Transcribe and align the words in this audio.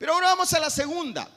Pero 0.00 0.14
ahora 0.14 0.28
vamos 0.28 0.50
a 0.54 0.58
la 0.60 0.70
segunda, 0.70 1.28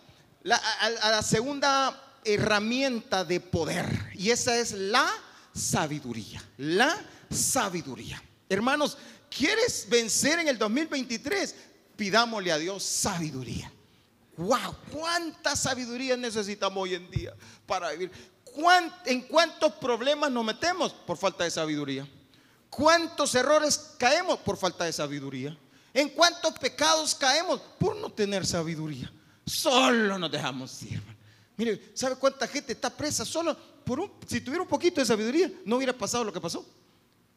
a, 0.49 0.85
a 0.85 1.11
la 1.11 1.21
segunda 1.21 2.01
herramienta 2.23 3.25
de 3.25 3.41
poder. 3.41 4.11
Y 4.13 4.29
esa 4.29 4.55
es 4.57 4.71
la 4.71 5.11
sabiduría. 5.53 6.41
La 6.55 6.97
sabiduría. 7.29 8.23
Hermanos, 8.47 8.97
¿quieres 9.29 9.85
vencer 9.89 10.39
en 10.39 10.47
el 10.47 10.57
2023? 10.57 11.55
Pidámosle 11.97 12.53
a 12.53 12.57
Dios 12.57 12.83
sabiduría. 12.83 13.69
Wow, 14.37 14.77
cuánta 14.93 15.57
sabiduría 15.57 16.15
necesitamos 16.15 16.83
hoy 16.83 16.93
en 16.95 17.11
día 17.11 17.33
para 17.67 17.91
vivir. 17.91 18.11
¿Cuán- 18.45 18.95
¿En 19.05 19.23
cuántos 19.23 19.73
problemas 19.73 20.31
nos 20.31 20.45
metemos 20.45 20.93
por 20.93 21.17
falta 21.17 21.43
de 21.43 21.51
sabiduría? 21.51 22.07
¿Cuántos 22.69 23.35
errores 23.35 23.91
caemos 23.97 24.39
por 24.39 24.55
falta 24.55 24.85
de 24.85 24.93
sabiduría? 24.93 25.57
¿En 25.93 26.09
cuántos 26.09 26.53
pecados 26.57 27.13
caemos 27.15 27.59
por 27.79 27.95
no 27.95 28.09
tener 28.11 28.45
sabiduría? 28.45 29.11
Solo 29.45 30.17
nos 30.17 30.31
dejamos 30.31 30.81
ir. 30.83 31.01
Mire, 31.55 31.91
¿sabe 31.93 32.15
cuánta 32.15 32.47
gente 32.47 32.73
está 32.73 32.89
presa 32.89 33.23
solo 33.25 33.55
por 33.85 33.99
un, 33.99 34.11
si 34.27 34.41
tuviera 34.41 34.63
un 34.63 34.67
poquito 34.69 34.99
de 35.01 35.05
sabiduría, 35.05 35.51
no 35.65 35.75
hubiera 35.75 35.93
pasado 35.93 36.23
lo 36.23 36.33
que 36.33 36.41
pasó? 36.41 36.65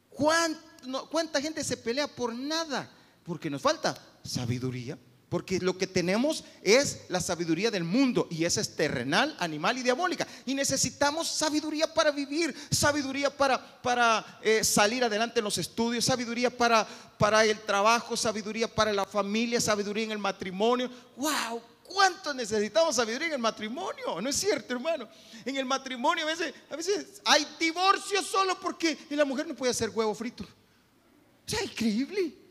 ¿Cuán- 0.09 0.57
no- 0.85 1.07
¿Cuánta 1.09 1.39
gente 1.41 1.63
se 1.63 1.77
pelea 1.77 2.07
por 2.07 2.33
nada? 2.33 2.89
Porque 3.23 3.49
nos 3.49 3.61
falta 3.61 3.95
sabiduría. 4.23 4.97
Porque 5.29 5.59
lo 5.59 5.77
que 5.77 5.87
tenemos 5.87 6.45
es 6.63 7.01
la 7.09 7.19
sabiduría 7.19 7.69
del 7.69 7.83
mundo 7.83 8.27
y 8.31 8.45
esa 8.45 8.61
es 8.61 8.77
terrenal, 8.77 9.35
animal 9.39 9.77
y 9.77 9.83
diabólica. 9.83 10.25
Y 10.45 10.53
necesitamos 10.53 11.27
sabiduría 11.27 11.93
para 11.93 12.11
vivir, 12.11 12.55
sabiduría 12.71 13.29
para, 13.29 13.81
para 13.81 14.39
eh, 14.41 14.63
salir 14.63 15.03
adelante 15.03 15.39
en 15.39 15.43
los 15.43 15.57
estudios, 15.57 16.05
sabiduría 16.05 16.49
para, 16.49 16.87
para 17.17 17.43
el 17.43 17.59
trabajo, 17.59 18.15
sabiduría 18.15 18.73
para 18.73 18.93
la 18.93 19.05
familia, 19.05 19.59
sabiduría 19.59 20.05
en 20.05 20.11
el 20.11 20.17
matrimonio. 20.17 20.89
¡Wow! 21.17 21.61
¿Cuánto 21.83 22.33
necesitamos 22.33 22.95
sabiduría 22.95 23.27
en 23.27 23.33
el 23.33 23.39
matrimonio? 23.39 24.21
¿No 24.21 24.29
es 24.29 24.35
cierto, 24.37 24.73
hermano? 24.73 25.09
En 25.43 25.57
el 25.57 25.65
matrimonio 25.65 26.25
a 26.25 26.75
veces, 26.75 27.21
hay 27.25 27.45
divorcio 27.59 28.23
solo 28.23 28.57
porque 28.59 28.97
la 29.09 29.25
mujer 29.25 29.45
no 29.45 29.55
puede 29.55 29.71
hacer 29.71 29.89
huevo 29.89 30.15
frito. 30.15 30.43
O 30.43 31.49
sea, 31.49 31.63
increíble. 31.63 32.46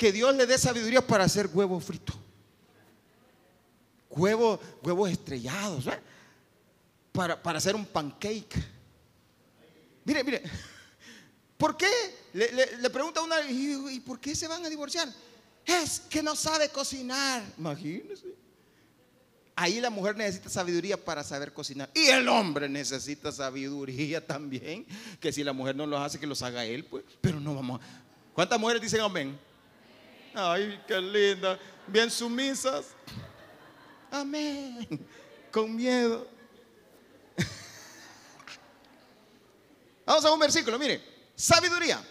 Que 0.00 0.12
Dios 0.12 0.34
le 0.34 0.46
dé 0.46 0.56
sabiduría 0.56 1.06
para 1.06 1.24
hacer 1.24 1.50
huevo 1.52 1.78
frito. 1.78 2.14
Huevo, 4.08 4.58
huevos 4.82 5.10
estrellados, 5.10 5.84
¿verdad? 5.84 6.00
Para, 7.12 7.42
para 7.42 7.58
hacer 7.58 7.74
un 7.74 7.84
pancake. 7.84 8.56
Mire, 10.06 10.24
mire. 10.24 10.42
¿Por 11.58 11.76
qué? 11.76 11.86
Le, 12.32 12.88
pregunta 12.88 13.20
una, 13.20 13.42
¿y, 13.42 14.00
por 14.00 14.18
qué 14.18 14.34
se 14.34 14.48
van 14.48 14.64
a 14.64 14.70
divorciar? 14.70 15.06
Es 15.66 16.00
que 16.00 16.22
no 16.22 16.34
sabe 16.34 16.70
cocinar. 16.70 17.42
Imagínese. 17.58 18.34
Ahí 19.54 19.80
la 19.80 19.90
mujer 19.90 20.16
necesita 20.16 20.48
sabiduría 20.48 20.96
para 20.96 21.22
saber 21.22 21.52
cocinar. 21.52 21.90
Y 21.92 22.06
el 22.06 22.26
hombre 22.26 22.70
necesita 22.70 23.30
sabiduría 23.32 24.26
también. 24.26 24.86
Que 25.20 25.30
si 25.30 25.44
la 25.44 25.52
mujer 25.52 25.76
no 25.76 25.84
los 25.84 26.00
hace, 26.00 26.18
que 26.18 26.26
los 26.26 26.40
haga 26.40 26.64
él, 26.64 26.86
pues. 26.86 27.04
Pero 27.20 27.38
no 27.38 27.54
vamos 27.54 27.82
a... 27.82 27.84
¿Cuántas 28.32 28.58
mujeres 28.58 28.80
dicen 28.80 29.02
amén? 29.02 29.49
Ay, 30.34 30.80
qué 30.86 31.00
linda. 31.00 31.58
Bien 31.86 32.10
sumisas. 32.10 32.86
Amén. 34.10 34.86
Con 35.50 35.74
miedo. 35.74 36.26
Vamos 40.06 40.24
a 40.24 40.32
un 40.32 40.38
versículo, 40.38 40.78
mire. 40.78 41.02
Sabiduría. 41.34 42.02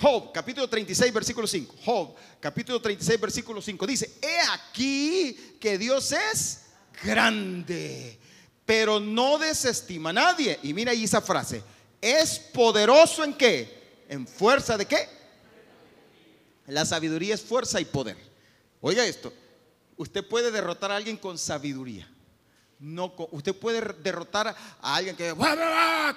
Job, 0.00 0.32
capítulo 0.32 0.68
36, 0.68 1.12
versículo 1.12 1.46
5. 1.46 1.74
Job, 1.84 2.14
capítulo 2.40 2.80
36, 2.80 3.20
versículo 3.20 3.60
5. 3.60 3.86
Dice, 3.86 4.18
he 4.22 4.38
aquí 4.52 5.56
que 5.60 5.76
Dios 5.76 6.12
es 6.12 6.66
grande, 7.02 8.18
pero 8.64 9.00
no 9.00 9.38
desestima 9.38 10.10
a 10.10 10.12
nadie. 10.12 10.58
Y 10.62 10.72
mira 10.72 10.92
ahí 10.92 11.04
esa 11.04 11.20
frase. 11.20 11.62
Es 12.00 12.38
poderoso 12.38 13.24
en 13.24 13.34
qué? 13.34 14.04
En 14.08 14.26
fuerza 14.26 14.76
de 14.76 14.86
qué? 14.86 15.17
La 16.68 16.84
sabiduría 16.84 17.34
es 17.34 17.42
fuerza 17.42 17.80
y 17.80 17.84
poder. 17.84 18.16
Oiga 18.80 19.04
esto. 19.04 19.32
Usted 19.96 20.26
puede 20.26 20.50
derrotar 20.50 20.92
a 20.92 20.96
alguien 20.96 21.16
con 21.16 21.36
sabiduría. 21.36 22.08
No, 22.78 23.12
usted 23.32 23.54
puede 23.56 23.80
derrotar 23.94 24.54
a 24.80 24.94
alguien 24.94 25.16
que, 25.16 25.34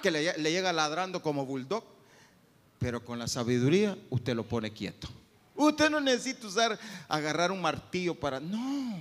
que 0.03 0.11
le, 0.11 0.37
le 0.37 0.51
llega 0.51 0.71
ladrando 0.71 1.23
como 1.23 1.45
bulldog 1.45 1.83
pero 2.81 3.05
con 3.05 3.19
la 3.19 3.27
sabiduría 3.27 3.95
usted 4.09 4.35
lo 4.35 4.43
pone 4.43 4.73
quieto. 4.73 5.07
Usted 5.55 5.91
no 5.91 6.01
necesita 6.01 6.47
usar, 6.47 6.79
agarrar 7.07 7.51
un 7.51 7.61
martillo 7.61 8.15
para, 8.15 8.39
no, 8.39 8.97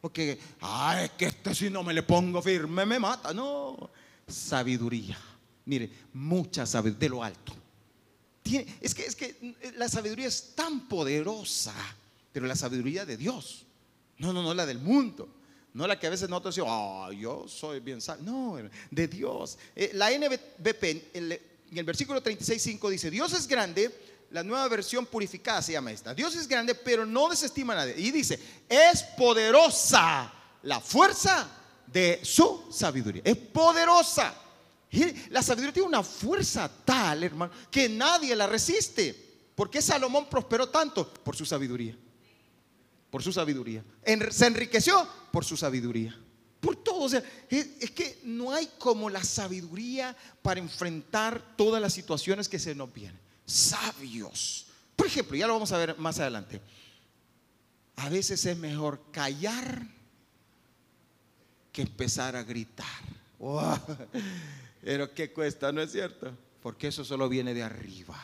o 0.00 0.08
que, 0.08 0.38
ay, 0.60 1.06
es 1.06 1.10
que 1.10 1.26
este 1.26 1.52
si 1.52 1.68
no 1.68 1.82
me 1.82 1.92
le 1.92 2.04
pongo 2.04 2.40
firme 2.40 2.86
me 2.86 3.00
mata. 3.00 3.34
No, 3.34 3.90
sabiduría. 4.28 5.18
Mire, 5.64 5.90
mucha 6.12 6.64
sabiduría 6.64 7.00
de 7.00 7.08
lo 7.08 7.24
alto. 7.24 7.52
Es, 8.80 8.94
que, 8.94 9.06
es 9.06 9.16
que 9.16 9.56
la 9.76 9.88
sabiduría 9.88 10.26
es 10.26 10.54
tan 10.54 10.86
poderosa, 10.86 11.74
pero 12.32 12.46
la 12.46 12.54
sabiduría 12.54 13.06
de 13.06 13.16
Dios. 13.16 13.64
No, 14.18 14.32
no, 14.32 14.42
no 14.42 14.52
la 14.52 14.66
del 14.66 14.78
mundo. 14.78 15.28
No 15.72 15.88
la 15.88 15.98
que 15.98 16.06
a 16.06 16.10
veces 16.10 16.28
nosotros 16.28 16.54
decimos, 16.54 16.70
ah, 16.72 17.10
yo 17.12 17.48
soy 17.48 17.80
bien 17.80 18.00
sabio. 18.00 18.24
No, 18.24 18.58
de 18.90 19.08
Dios. 19.08 19.58
Eh, 19.74 19.90
la 19.94 20.10
NBP, 20.10 20.84
en 21.14 21.40
el 21.72 21.84
versículo 21.84 22.22
36.5 22.22 22.90
dice, 22.90 23.10
Dios 23.10 23.32
es 23.32 23.48
grande, 23.48 23.90
la 24.30 24.44
nueva 24.44 24.68
versión 24.68 25.06
purificada 25.06 25.62
se 25.62 25.72
llama 25.72 25.90
esta. 25.90 26.14
Dios 26.14 26.36
es 26.36 26.46
grande, 26.46 26.74
pero 26.74 27.06
no 27.06 27.28
desestima 27.28 27.72
a 27.72 27.76
nadie. 27.76 27.94
Y 27.96 28.10
dice, 28.10 28.38
es 28.68 29.02
poderosa 29.16 30.32
la 30.62 30.80
fuerza 30.80 31.48
de 31.86 32.20
su 32.22 32.66
sabiduría. 32.70 33.22
Es 33.24 33.36
poderosa. 33.36 34.34
La 35.30 35.42
sabiduría 35.42 35.72
tiene 35.72 35.88
una 35.88 36.02
fuerza 36.02 36.70
tal, 36.84 37.22
hermano, 37.24 37.52
que 37.70 37.88
nadie 37.88 38.34
la 38.36 38.46
resiste. 38.46 39.14
¿Por 39.54 39.70
qué 39.70 39.80
Salomón 39.80 40.28
prosperó 40.28 40.68
tanto? 40.68 41.12
Por 41.12 41.36
su 41.36 41.44
sabiduría. 41.44 41.96
Por 43.10 43.22
su 43.22 43.32
sabiduría. 43.32 43.84
Se 44.30 44.46
enriqueció 44.46 45.06
por 45.30 45.44
su 45.44 45.56
sabiduría. 45.56 46.18
Por 46.60 46.76
todo. 46.76 47.02
O 47.02 47.08
sea, 47.08 47.22
es, 47.48 47.68
es 47.80 47.90
que 47.90 48.20
no 48.24 48.52
hay 48.52 48.68
como 48.78 49.10
la 49.10 49.22
sabiduría 49.22 50.16
para 50.42 50.60
enfrentar 50.60 51.56
todas 51.56 51.80
las 51.80 51.92
situaciones 51.92 52.48
que 52.48 52.58
se 52.58 52.74
nos 52.74 52.92
vienen. 52.92 53.18
Sabios. 53.46 54.66
Por 54.96 55.06
ejemplo, 55.06 55.36
ya 55.36 55.46
lo 55.46 55.54
vamos 55.54 55.72
a 55.72 55.78
ver 55.78 55.98
más 55.98 56.18
adelante. 56.18 56.60
A 57.96 58.08
veces 58.08 58.44
es 58.44 58.56
mejor 58.56 59.00
callar 59.12 59.86
que 61.72 61.82
empezar 61.82 62.36
a 62.36 62.42
gritar. 62.42 62.86
Pero 64.84 65.14
¿qué 65.14 65.32
cuesta? 65.32 65.72
¿No 65.72 65.80
es 65.80 65.92
cierto? 65.92 66.36
Porque 66.60 66.88
eso 66.88 67.04
solo 67.06 67.26
viene 67.26 67.54
de 67.54 67.62
arriba. 67.62 68.20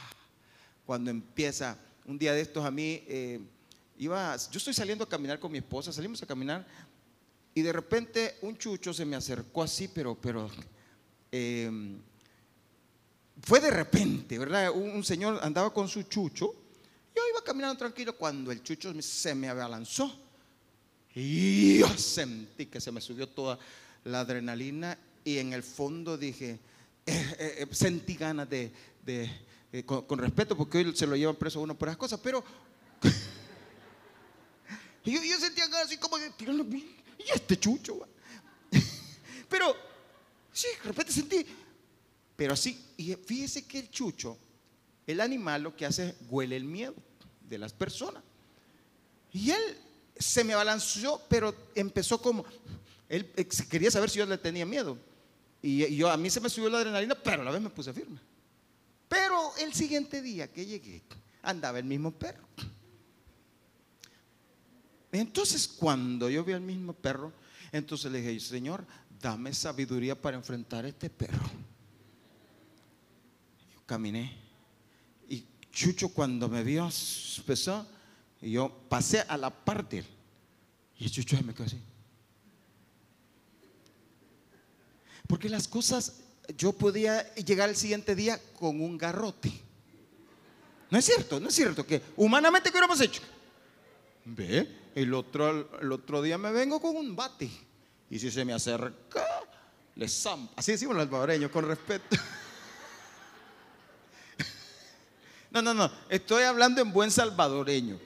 Cuando 0.84 1.10
empieza, 1.10 1.78
un 2.04 2.18
día 2.18 2.34
de 2.34 2.42
estos 2.42 2.62
a 2.66 2.70
mí, 2.70 3.02
eh, 3.08 3.40
iba, 3.96 4.36
yo 4.36 4.58
estoy 4.58 4.74
saliendo 4.74 5.04
a 5.04 5.08
caminar 5.08 5.40
con 5.40 5.50
mi 5.50 5.58
esposa, 5.58 5.90
salimos 5.90 6.22
a 6.22 6.26
caminar 6.26 6.66
y 7.54 7.62
de 7.62 7.72
repente 7.72 8.36
un 8.42 8.58
chucho 8.58 8.92
se 8.92 9.06
me 9.06 9.16
acercó 9.16 9.62
así, 9.62 9.88
pero, 9.88 10.14
pero, 10.14 10.50
eh, 11.32 11.70
fue 13.42 13.58
de 13.60 13.70
repente, 13.70 14.38
¿verdad? 14.38 14.70
Un, 14.70 14.90
un 14.90 15.04
señor 15.04 15.40
andaba 15.42 15.72
con 15.72 15.88
su 15.88 16.02
chucho, 16.02 16.54
yo 17.16 17.22
iba 17.30 17.42
caminando 17.42 17.78
tranquilo 17.78 18.14
cuando 18.18 18.52
el 18.52 18.62
chucho 18.62 18.92
se 19.00 19.34
me 19.34 19.48
abalanzó. 19.48 20.26
Y 21.14 21.78
yo 21.78 21.88
sentí 21.96 22.66
que 22.66 22.82
se 22.82 22.92
me 22.92 23.00
subió 23.00 23.26
toda 23.28 23.58
la 24.04 24.20
adrenalina 24.20 24.98
y 25.24 25.38
en 25.38 25.52
el 25.52 25.62
fondo 25.62 26.16
dije, 26.16 26.58
eh, 27.06 27.34
eh, 27.38 27.54
eh, 27.58 27.66
sentí 27.72 28.14
ganas 28.14 28.48
de, 28.48 28.72
de, 29.02 29.84
con, 29.84 30.18
respeto, 30.18 30.56
porque 30.56 30.78
hoy 30.78 30.96
se 30.96 31.06
lo 31.06 31.16
llevan 31.16 31.36
preso 31.36 31.58
a 31.58 31.62
uno 31.62 31.76
por 31.76 31.88
esas 31.88 31.98
cosas, 31.98 32.20
pero 32.22 32.42
yo, 35.04 35.22
yo 35.22 35.38
sentía 35.38 35.66
ganas 35.66 35.86
así 35.86 35.96
como 35.96 36.18
de 36.18 36.30
tirarlo, 36.30 36.64
y 36.64 37.30
este 37.34 37.58
chucho, 37.58 37.98
va?". 37.98 38.08
pero 39.48 39.74
sí, 40.52 40.68
de 40.82 40.88
repente 40.88 41.12
sentí, 41.12 41.46
pero 42.36 42.54
así, 42.54 42.84
y 42.96 43.14
fíjese 43.14 43.66
que 43.66 43.80
el 43.80 43.90
chucho, 43.90 44.38
el 45.06 45.20
animal 45.20 45.62
lo 45.62 45.76
que 45.76 45.86
hace 45.86 46.10
es 46.10 46.14
huele 46.28 46.56
el 46.56 46.64
miedo 46.64 46.94
de 47.48 47.58
las 47.58 47.72
personas. 47.72 48.22
Y 49.32 49.50
él 49.50 49.78
se 50.18 50.44
me 50.44 50.54
balanceó, 50.54 51.20
pero 51.28 51.54
empezó 51.74 52.20
como, 52.20 52.44
él 53.08 53.30
quería 53.68 53.90
saber 53.90 54.10
si 54.10 54.18
yo 54.18 54.26
le 54.26 54.38
tenía 54.38 54.64
miedo. 54.64 55.09
Y, 55.62 55.94
yo, 55.96 56.10
a 56.10 56.16
mí 56.16 56.30
se 56.30 56.40
me 56.40 56.48
subió 56.48 56.70
la 56.70 56.78
adrenalina, 56.78 57.14
pero 57.14 57.42
a 57.42 57.44
la 57.44 57.50
vez 57.50 57.60
me 57.60 57.70
puse 57.70 57.92
firme. 57.92 58.20
Pero 59.08 59.56
el 59.58 59.74
siguiente 59.74 60.22
día 60.22 60.50
que 60.50 60.64
llegué, 60.64 61.02
andaba 61.42 61.78
el 61.78 61.84
mismo 61.84 62.12
perro. 62.12 62.46
Entonces, 65.12 65.66
cuando 65.66 66.30
yo 66.30 66.44
vi 66.44 66.52
al 66.52 66.60
mismo 66.60 66.92
perro, 66.92 67.32
entonces 67.72 68.10
le 68.10 68.22
dije, 68.22 68.40
Señor, 68.40 68.86
dame 69.20 69.52
sabiduría 69.52 70.20
para 70.20 70.36
enfrentar 70.36 70.84
a 70.84 70.88
este 70.88 71.10
perro. 71.10 71.50
Yo 73.74 73.82
caminé. 73.86 74.36
Y 75.28 75.44
Chucho 75.72 76.10
cuando 76.10 76.48
me 76.48 76.62
vio, 76.62 76.88
empezó, 77.38 77.86
y 78.40 78.52
yo 78.52 78.70
pasé 78.88 79.20
a 79.20 79.36
la 79.36 79.50
parte. 79.50 80.04
Y 80.98 81.08
chucho 81.08 81.36
me 81.42 81.54
quedó 81.54 81.64
así. 81.64 81.80
Porque 85.30 85.48
las 85.48 85.68
cosas, 85.68 86.14
yo 86.58 86.72
podía 86.72 87.32
llegar 87.36 87.68
el 87.68 87.76
siguiente 87.76 88.16
día 88.16 88.40
con 88.58 88.80
un 88.80 88.98
garrote. 88.98 89.52
No 90.90 90.98
es 90.98 91.04
cierto, 91.04 91.38
no 91.38 91.48
es 91.48 91.54
cierto 91.54 91.86
que 91.86 92.02
humanamente, 92.16 92.68
¿qué 92.68 92.72
hubiéramos 92.72 93.00
hecho? 93.00 93.22
Ve, 94.24 94.90
el 94.92 95.14
otro, 95.14 95.78
el 95.80 95.92
otro 95.92 96.20
día 96.20 96.36
me 96.36 96.50
vengo 96.50 96.80
con 96.80 96.96
un 96.96 97.14
bate. 97.14 97.48
Y 98.10 98.18
si 98.18 98.28
se 98.28 98.44
me 98.44 98.52
acerca, 98.52 99.24
le 99.94 100.08
zampa. 100.08 100.54
Así 100.56 100.72
decimos 100.72 100.96
los 100.96 101.04
salvadoreños, 101.04 101.52
con 101.52 101.64
respeto. 101.64 102.16
No, 105.52 105.60
no, 105.60 105.74
no, 105.74 105.90
estoy 106.08 106.44
hablando 106.44 106.80
en 106.80 106.92
buen 106.92 107.10
salvadoreño. 107.10 107.98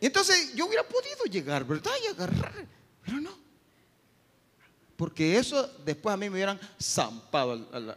Y 0.00 0.06
entonces 0.06 0.54
yo 0.54 0.64
hubiera 0.64 0.82
podido 0.82 1.24
llegar, 1.30 1.66
¿verdad? 1.66 1.92
Y 2.02 2.06
agarrar, 2.06 2.66
pero 3.04 3.20
no. 3.20 3.47
Porque 4.98 5.38
eso 5.38 5.64
después 5.84 6.12
a 6.12 6.16
mí 6.16 6.28
me 6.28 6.34
hubieran 6.34 6.58
zampado. 6.82 7.54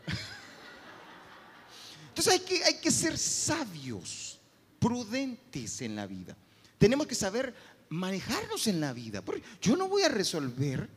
Entonces 2.10 2.34
hay 2.34 2.40
que, 2.42 2.64
hay 2.64 2.80
que 2.80 2.92
ser 2.92 3.18
sabios, 3.18 4.40
prudentes 4.78 5.82
en 5.82 5.96
la 5.96 6.06
vida. 6.06 6.38
Tenemos 6.78 7.08
que 7.08 7.16
saber 7.16 7.56
manejarnos 7.90 8.68
en 8.68 8.80
la 8.80 8.94
vida. 8.94 9.24
Porque 9.24 9.42
yo 9.60 9.76
no 9.76 9.88
voy 9.88 10.04
a 10.04 10.10
resolver 10.10 10.88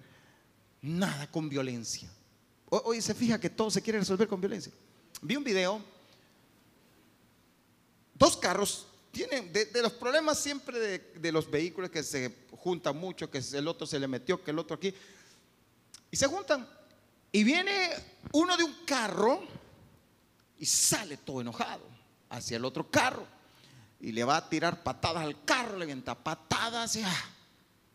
nada 0.83 1.27
con 1.31 1.49
violencia. 1.49 2.11
Hoy 2.69 3.01
se 3.01 3.15
fija 3.15 3.41
que 3.41 3.49
todo 3.49 3.71
se 3.71 3.81
quiere 3.81 3.99
resolver 3.99 4.29
con 4.29 4.43
violencia. 4.43 4.75
Vi 5.23 5.37
un 5.37 5.45
video, 5.45 5.83
dos 8.13 8.37
carros 8.37 8.89
tienen, 9.11 9.51
de, 9.55 9.81
los 9.81 9.93
problemas 9.95 10.39
siempre 10.39 10.79
de, 10.79 10.99
de, 10.99 11.33
los 11.33 11.51
vehículos 11.51 11.89
que 11.89 12.03
se 12.03 12.31
juntan 12.51 12.95
mucho, 12.99 13.31
que 13.31 13.41
el 13.55 13.69
otro 13.69 13.87
se 13.87 13.99
le 13.99 14.07
metió, 14.07 14.45
que 14.45 14.51
el 14.51 14.59
otro 14.59 14.77
aquí, 14.77 14.93
y 16.15 16.17
se 16.17 16.29
juntan. 16.29 16.65
Y 17.33 17.43
viene 17.43 17.91
uno 18.31 18.57
de 18.57 18.63
un 18.63 18.73
carro 18.87 19.43
y 20.57 20.65
sale 20.65 21.17
todo 21.17 21.41
enojado 21.41 21.83
hacia 22.31 22.57
el 22.57 22.65
otro 22.65 22.89
carro 22.89 23.27
y 23.99 24.13
le 24.13 24.23
va 24.23 24.37
a 24.37 24.49
tirar 24.49 24.85
patadas 24.85 25.25
al 25.25 25.45
carro, 25.45 25.77
le 25.77 25.83
avienta 25.83 26.15
patadas. 26.15 26.95
Y, 26.95 27.03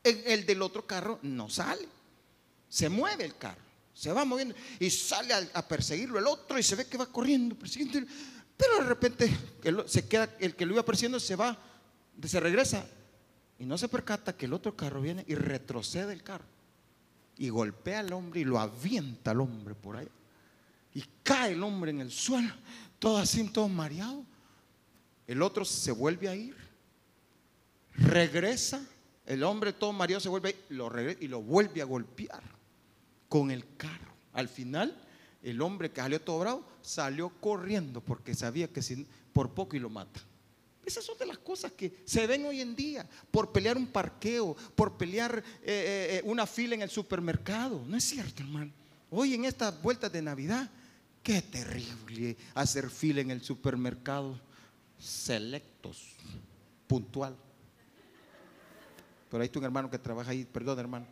el 0.03 0.45
del 0.45 0.61
otro 0.61 0.85
carro 0.85 1.19
no 1.21 1.49
sale, 1.49 1.87
se 2.67 2.89
mueve 2.89 3.23
el 3.23 3.37
carro, 3.37 3.61
se 3.93 4.11
va 4.11 4.25
moviendo 4.25 4.53
y 4.81 4.89
sale 4.89 5.33
a, 5.33 5.65
perseguirlo 5.65 6.19
el 6.19 6.27
otro 6.27 6.59
y 6.59 6.63
se 6.63 6.75
ve 6.75 6.87
que 6.87 6.97
va 6.97 7.05
corriendo, 7.05 7.55
persiguiendo. 7.55 8.05
Pero 8.57 8.79
de 8.79 8.83
repente 8.83 9.37
se 9.87 10.09
queda, 10.09 10.35
el 10.41 10.57
que 10.57 10.65
lo 10.65 10.73
iba 10.73 10.83
persiguiendo 10.83 11.21
se 11.21 11.37
va, 11.37 11.57
se 12.21 12.39
regresa 12.41 12.85
y 13.57 13.65
no 13.65 13.77
se 13.77 13.87
percata 13.87 14.35
que 14.35 14.45
el 14.45 14.51
otro 14.51 14.75
carro 14.75 14.99
viene 14.99 15.23
y 15.25 15.35
retrocede 15.35 16.11
el 16.11 16.21
carro 16.21 16.58
y 17.39 17.49
golpea 17.49 18.01
al 18.01 18.11
hombre 18.13 18.41
y 18.41 18.43
lo 18.43 18.59
avienta 18.59 19.31
al 19.31 19.39
hombre 19.39 19.73
por 19.73 19.95
ahí. 19.95 20.09
Y 20.93 21.03
cae 21.23 21.53
el 21.53 21.63
hombre 21.63 21.89
en 21.89 22.01
el 22.01 22.11
suelo, 22.11 22.53
todo 22.99 23.17
así, 23.17 23.43
todo 23.49 23.69
mareado. 23.69 24.23
El 25.25 25.41
otro 25.41 25.63
se 25.63 25.91
vuelve 25.91 26.27
a 26.27 26.35
ir, 26.35 26.55
regresa, 27.95 28.85
el 29.25 29.43
hombre 29.43 29.71
todo 29.71 29.93
mareado 29.93 30.19
se 30.19 30.27
vuelve 30.27 30.49
a 30.49 30.51
ir, 30.51 30.65
lo 30.69 30.91
y 31.11 31.27
lo 31.27 31.41
vuelve 31.41 31.81
a 31.81 31.85
golpear 31.85 32.43
con 33.29 33.51
el 33.51 33.75
carro. 33.77 34.13
Al 34.33 34.49
final, 34.49 34.95
el 35.41 35.61
hombre 35.61 35.91
que 35.91 36.01
salió 36.01 36.19
todo 36.19 36.39
bravo 36.39 36.67
salió 36.81 37.29
corriendo 37.39 38.01
porque 38.01 38.35
sabía 38.35 38.67
que 38.67 38.81
por 39.31 39.53
poco 39.53 39.77
y 39.77 39.79
lo 39.79 39.89
mata. 39.89 40.19
Esas 40.85 41.03
son 41.03 41.17
de 41.17 41.25
las 41.25 41.37
cosas 41.37 41.71
que 41.73 42.01
se 42.05 42.25
ven 42.25 42.45
hoy 42.45 42.61
en 42.61 42.75
día 42.75 43.07
por 43.31 43.51
pelear 43.51 43.77
un 43.77 43.87
parqueo, 43.87 44.55
por 44.75 44.97
pelear 44.97 45.37
eh, 45.37 45.43
eh, 45.63 46.07
eh, 46.17 46.21
una 46.25 46.47
fila 46.47 46.75
en 46.75 46.81
el 46.81 46.89
supermercado. 46.89 47.83
No 47.85 47.97
es 47.97 48.03
cierto, 48.03 48.41
hermano. 48.41 48.71
Hoy 49.11 49.33
en 49.33 49.45
estas 49.45 49.81
vueltas 49.81 50.11
de 50.11 50.21
Navidad, 50.21 50.69
qué 51.21 51.41
terrible 51.41 52.37
hacer 52.53 52.89
fila 52.89 53.21
en 53.21 53.31
el 53.31 53.43
supermercado 53.43 54.39
selectos, 54.97 56.15
puntual. 56.87 57.35
Pero 59.29 59.43
hay 59.43 59.51
un 59.55 59.63
hermano 59.63 59.89
que 59.89 59.99
trabaja 59.99 60.31
ahí, 60.31 60.45
perdón 60.45 60.79
hermano. 60.79 61.05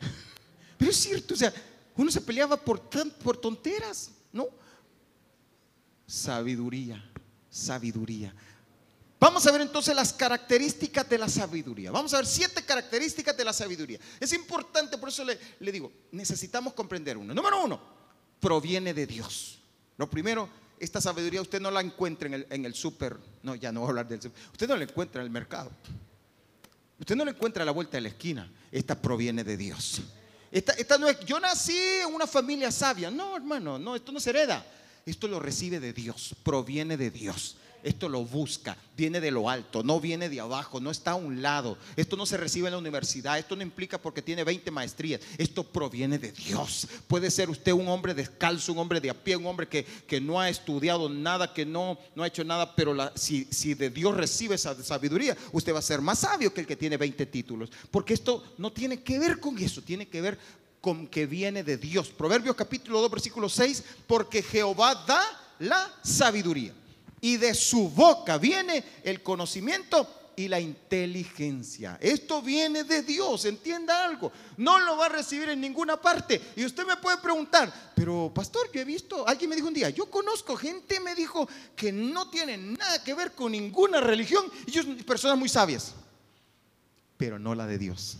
Pero 0.78 0.90
es 0.90 0.96
cierto, 0.96 1.34
o 1.34 1.36
sea, 1.36 1.52
uno 1.96 2.10
se 2.10 2.20
peleaba 2.20 2.56
por, 2.56 2.88
por 3.22 3.36
tonteras, 3.36 4.10
¿no? 4.32 4.48
Sabiduría, 6.06 7.02
sabiduría. 7.48 8.34
Vamos 9.18 9.46
a 9.46 9.52
ver 9.52 9.62
entonces 9.62 9.94
las 9.94 10.12
características 10.12 11.08
de 11.08 11.18
la 11.18 11.28
sabiduría. 11.28 11.90
Vamos 11.90 12.12
a 12.12 12.18
ver 12.18 12.26
siete 12.26 12.62
características 12.62 13.36
de 13.36 13.44
la 13.44 13.52
sabiduría. 13.52 13.98
Es 14.20 14.32
importante, 14.32 14.98
por 14.98 15.08
eso 15.08 15.24
le, 15.24 15.72
digo, 15.72 15.90
necesitamos 16.12 16.74
comprender 16.74 17.16
uno. 17.16 17.32
Número 17.32 17.64
uno, 17.64 17.80
proviene 18.40 18.92
de 18.92 19.06
Dios. 19.06 19.58
Lo 19.96 20.10
primero, 20.10 20.48
esta 20.78 21.00
sabiduría 21.00 21.40
usted 21.40 21.60
no 21.60 21.70
la 21.70 21.80
encuentra 21.80 22.26
en 22.26 22.34
el, 22.34 22.46
en. 22.50 22.74
No, 23.42 23.54
ya 23.54 23.72
no 23.72 23.80
voy 23.80 23.86
a 23.86 23.90
hablar 23.90 24.08
del 24.08 24.20
súper. 24.20 24.42
Usted 24.52 24.68
no 24.68 24.76
la 24.76 24.84
encuentra 24.84 25.20
en 25.22 25.26
el 25.26 25.30
mercado. 25.30 25.70
Usted 26.98 27.16
no 27.16 27.24
la 27.24 27.30
encuentra 27.30 27.62
a 27.62 27.66
la 27.66 27.72
vuelta 27.72 27.96
de 27.96 28.02
la 28.02 28.08
esquina. 28.08 28.50
Esta 28.70 29.00
proviene 29.00 29.44
de 29.44 29.56
Dios. 29.56 30.02
Esta, 30.50 30.72
esta 30.74 30.98
no 30.98 31.08
es, 31.08 31.18
yo 31.20 31.40
nací 31.40 31.76
en 31.76 32.14
una 32.14 32.26
familia 32.26 32.70
sabia. 32.70 33.10
No, 33.10 33.36
hermano, 33.36 33.78
no, 33.78 33.96
esto 33.96 34.12
no 34.12 34.20
se 34.20 34.30
hereda. 34.30 34.64
Esto 35.06 35.28
lo 35.28 35.40
recibe 35.40 35.80
de 35.80 35.92
Dios, 35.92 36.34
proviene 36.42 36.96
de 36.96 37.10
Dios. 37.10 37.56
Esto 37.84 38.08
lo 38.08 38.24
busca, 38.24 38.78
viene 38.96 39.20
de 39.20 39.30
lo 39.30 39.50
alto, 39.50 39.82
no 39.82 40.00
viene 40.00 40.30
de 40.30 40.40
abajo, 40.40 40.80
no 40.80 40.90
está 40.90 41.10
a 41.10 41.16
un 41.16 41.42
lado. 41.42 41.76
Esto 41.96 42.16
no 42.16 42.24
se 42.24 42.38
recibe 42.38 42.68
en 42.68 42.72
la 42.72 42.78
universidad, 42.78 43.38
esto 43.38 43.54
no 43.56 43.62
implica 43.62 43.98
porque 43.98 44.22
tiene 44.22 44.42
20 44.42 44.70
maestrías. 44.70 45.20
Esto 45.36 45.64
proviene 45.64 46.18
de 46.18 46.32
Dios. 46.32 46.88
Puede 47.06 47.30
ser 47.30 47.50
usted 47.50 47.72
un 47.72 47.88
hombre 47.88 48.14
descalzo, 48.14 48.72
un 48.72 48.78
hombre 48.78 49.02
de 49.02 49.10
a 49.10 49.14
pie, 49.14 49.36
un 49.36 49.44
hombre 49.44 49.68
que, 49.68 49.84
que 49.84 50.18
no 50.18 50.40
ha 50.40 50.48
estudiado 50.48 51.10
nada, 51.10 51.52
que 51.52 51.66
no, 51.66 51.98
no 52.14 52.22
ha 52.22 52.26
hecho 52.26 52.42
nada, 52.42 52.74
pero 52.74 52.96
si, 53.16 53.44
si 53.50 53.74
de 53.74 53.90
Dios 53.90 54.16
recibe 54.16 54.54
esa 54.54 54.82
sabiduría, 54.82 55.36
usted 55.52 55.74
va 55.74 55.80
a 55.80 55.82
ser 55.82 56.00
más 56.00 56.20
sabio 56.20 56.54
que 56.54 56.62
el 56.62 56.66
que 56.66 56.76
tiene 56.76 56.96
20 56.96 57.26
títulos. 57.26 57.70
Porque 57.90 58.14
esto 58.14 58.42
no 58.56 58.72
tiene 58.72 59.02
que 59.02 59.18
ver 59.18 59.40
con 59.40 59.58
eso, 59.58 59.82
tiene 59.82 60.08
que 60.08 60.22
ver 60.22 60.38
con 60.80 61.06
que 61.06 61.26
viene 61.26 61.62
de 61.62 61.76
Dios. 61.76 62.08
Proverbios 62.08 62.56
capítulo 62.56 63.02
2, 63.02 63.10
versículo 63.10 63.50
6, 63.50 63.84
porque 64.06 64.42
Jehová 64.42 65.04
da 65.06 65.22
la 65.58 65.92
sabiduría 66.02 66.72
y 67.24 67.38
de 67.38 67.54
su 67.54 67.88
boca 67.88 68.36
viene 68.36 68.84
el 69.02 69.22
conocimiento 69.22 70.32
y 70.36 70.46
la 70.46 70.60
inteligencia. 70.60 71.96
Esto 71.98 72.42
viene 72.42 72.84
de 72.84 73.00
Dios, 73.00 73.46
entienda 73.46 74.04
algo. 74.04 74.30
No 74.58 74.78
lo 74.78 74.98
va 74.98 75.06
a 75.06 75.08
recibir 75.08 75.48
en 75.48 75.58
ninguna 75.58 75.98
parte. 75.98 76.38
Y 76.54 76.66
usted 76.66 76.84
me 76.84 76.98
puede 76.98 77.16
preguntar, 77.16 77.92
pero 77.94 78.30
pastor, 78.34 78.70
yo 78.74 78.82
he 78.82 78.84
visto, 78.84 79.26
alguien 79.26 79.48
me 79.48 79.56
dijo 79.56 79.68
un 79.68 79.72
día, 79.72 79.88
yo 79.88 80.10
conozco 80.10 80.54
gente, 80.54 81.00
me 81.00 81.14
dijo, 81.14 81.48
que 81.74 81.92
no 81.92 82.28
tiene 82.28 82.58
nada 82.58 83.02
que 83.02 83.14
ver 83.14 83.32
con 83.32 83.52
ninguna 83.52 84.02
religión 84.02 84.44
y 84.66 84.72
son 84.72 84.94
personas 84.98 85.38
muy 85.38 85.48
sabias, 85.48 85.94
pero 87.16 87.38
no 87.38 87.54
la 87.54 87.66
de 87.66 87.78
Dios. 87.78 88.18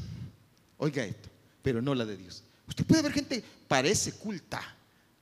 Oiga 0.79 1.05
esto, 1.05 1.29
pero 1.61 1.83
no 1.83 1.95
la 1.95 2.07
de 2.07 2.17
Dios. 2.17 2.43
Usted 2.67 2.87
puede 2.87 3.03
ver 3.03 3.13
gente, 3.13 3.45
parece 3.69 4.13
culta, 4.13 4.63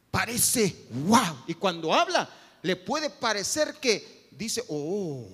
parece 0.09 0.87
wow, 1.04 1.38
y 1.49 1.54
cuando 1.54 1.92
habla, 1.92 2.30
le 2.62 2.76
puede 2.76 3.11
parecer 3.11 3.75
que 3.81 4.28
dice, 4.31 4.64
oh, 4.69 5.28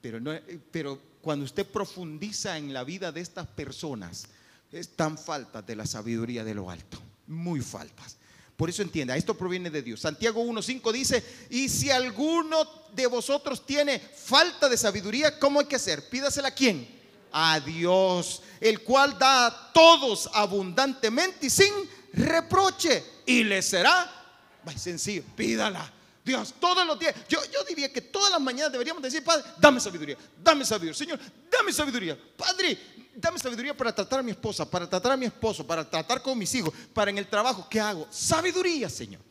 pero, 0.00 0.18
no, 0.20 0.32
pero 0.70 1.00
cuando 1.20 1.44
usted 1.44 1.66
profundiza 1.66 2.56
en 2.56 2.72
la 2.72 2.84
vida 2.84 3.12
de 3.12 3.20
estas 3.20 3.46
personas, 3.46 4.24
están 4.72 5.18
faltas 5.18 5.66
de 5.66 5.76
la 5.76 5.86
sabiduría 5.86 6.44
de 6.44 6.54
lo 6.54 6.70
alto, 6.70 6.98
muy 7.26 7.60
faltas. 7.60 8.16
Por 8.56 8.68
eso 8.68 8.82
entienda, 8.82 9.16
esto 9.16 9.36
proviene 9.36 9.70
de 9.70 9.82
Dios. 9.82 10.00
Santiago 10.00 10.42
1.5 10.42 10.92
dice, 10.92 11.22
y 11.50 11.68
si 11.68 11.90
alguno 11.90 12.88
de 12.92 13.06
vosotros 13.06 13.64
tiene 13.64 14.00
falta 14.00 14.68
de 14.68 14.76
sabiduría, 14.76 15.38
¿cómo 15.38 15.60
hay 15.60 15.66
que 15.66 15.76
hacer? 15.76 16.08
Pídasela 16.08 16.48
a 16.48 16.54
quién? 16.54 16.88
A 17.30 17.60
Dios, 17.60 18.42
el 18.60 18.82
cual 18.82 19.16
da 19.18 19.46
a 19.46 19.72
todos 19.72 20.28
abundantemente 20.32 21.46
y 21.46 21.50
sin 21.50 21.72
reproche, 22.14 23.04
y 23.26 23.44
le 23.44 23.62
será, 23.62 24.10
sencillo, 24.76 25.22
pídala 25.36 25.92
Dios, 26.28 26.54
todos 26.60 26.86
los 26.86 26.98
días. 26.98 27.14
Yo, 27.28 27.40
yo 27.52 27.64
diría 27.64 27.92
que 27.92 28.02
todas 28.02 28.30
las 28.30 28.40
mañanas 28.40 28.70
deberíamos 28.70 29.02
decir, 29.02 29.24
Padre, 29.24 29.44
dame 29.58 29.80
sabiduría, 29.80 30.16
dame 30.42 30.64
sabiduría. 30.64 30.94
Señor, 30.94 31.18
dame 31.50 31.72
sabiduría. 31.72 32.18
Padre, 32.36 32.78
dame 33.16 33.38
sabiduría 33.38 33.76
para 33.76 33.94
tratar 33.94 34.20
a 34.20 34.22
mi 34.22 34.30
esposa, 34.30 34.68
para 34.68 34.88
tratar 34.88 35.12
a 35.12 35.16
mi 35.16 35.26
esposo, 35.26 35.66
para 35.66 35.88
tratar 35.88 36.22
con 36.22 36.38
mis 36.38 36.54
hijos, 36.54 36.72
para 36.92 37.10
en 37.10 37.18
el 37.18 37.26
trabajo. 37.26 37.66
¿Qué 37.68 37.80
hago? 37.80 38.06
Sabiduría, 38.10 38.90
Señor. 38.90 39.22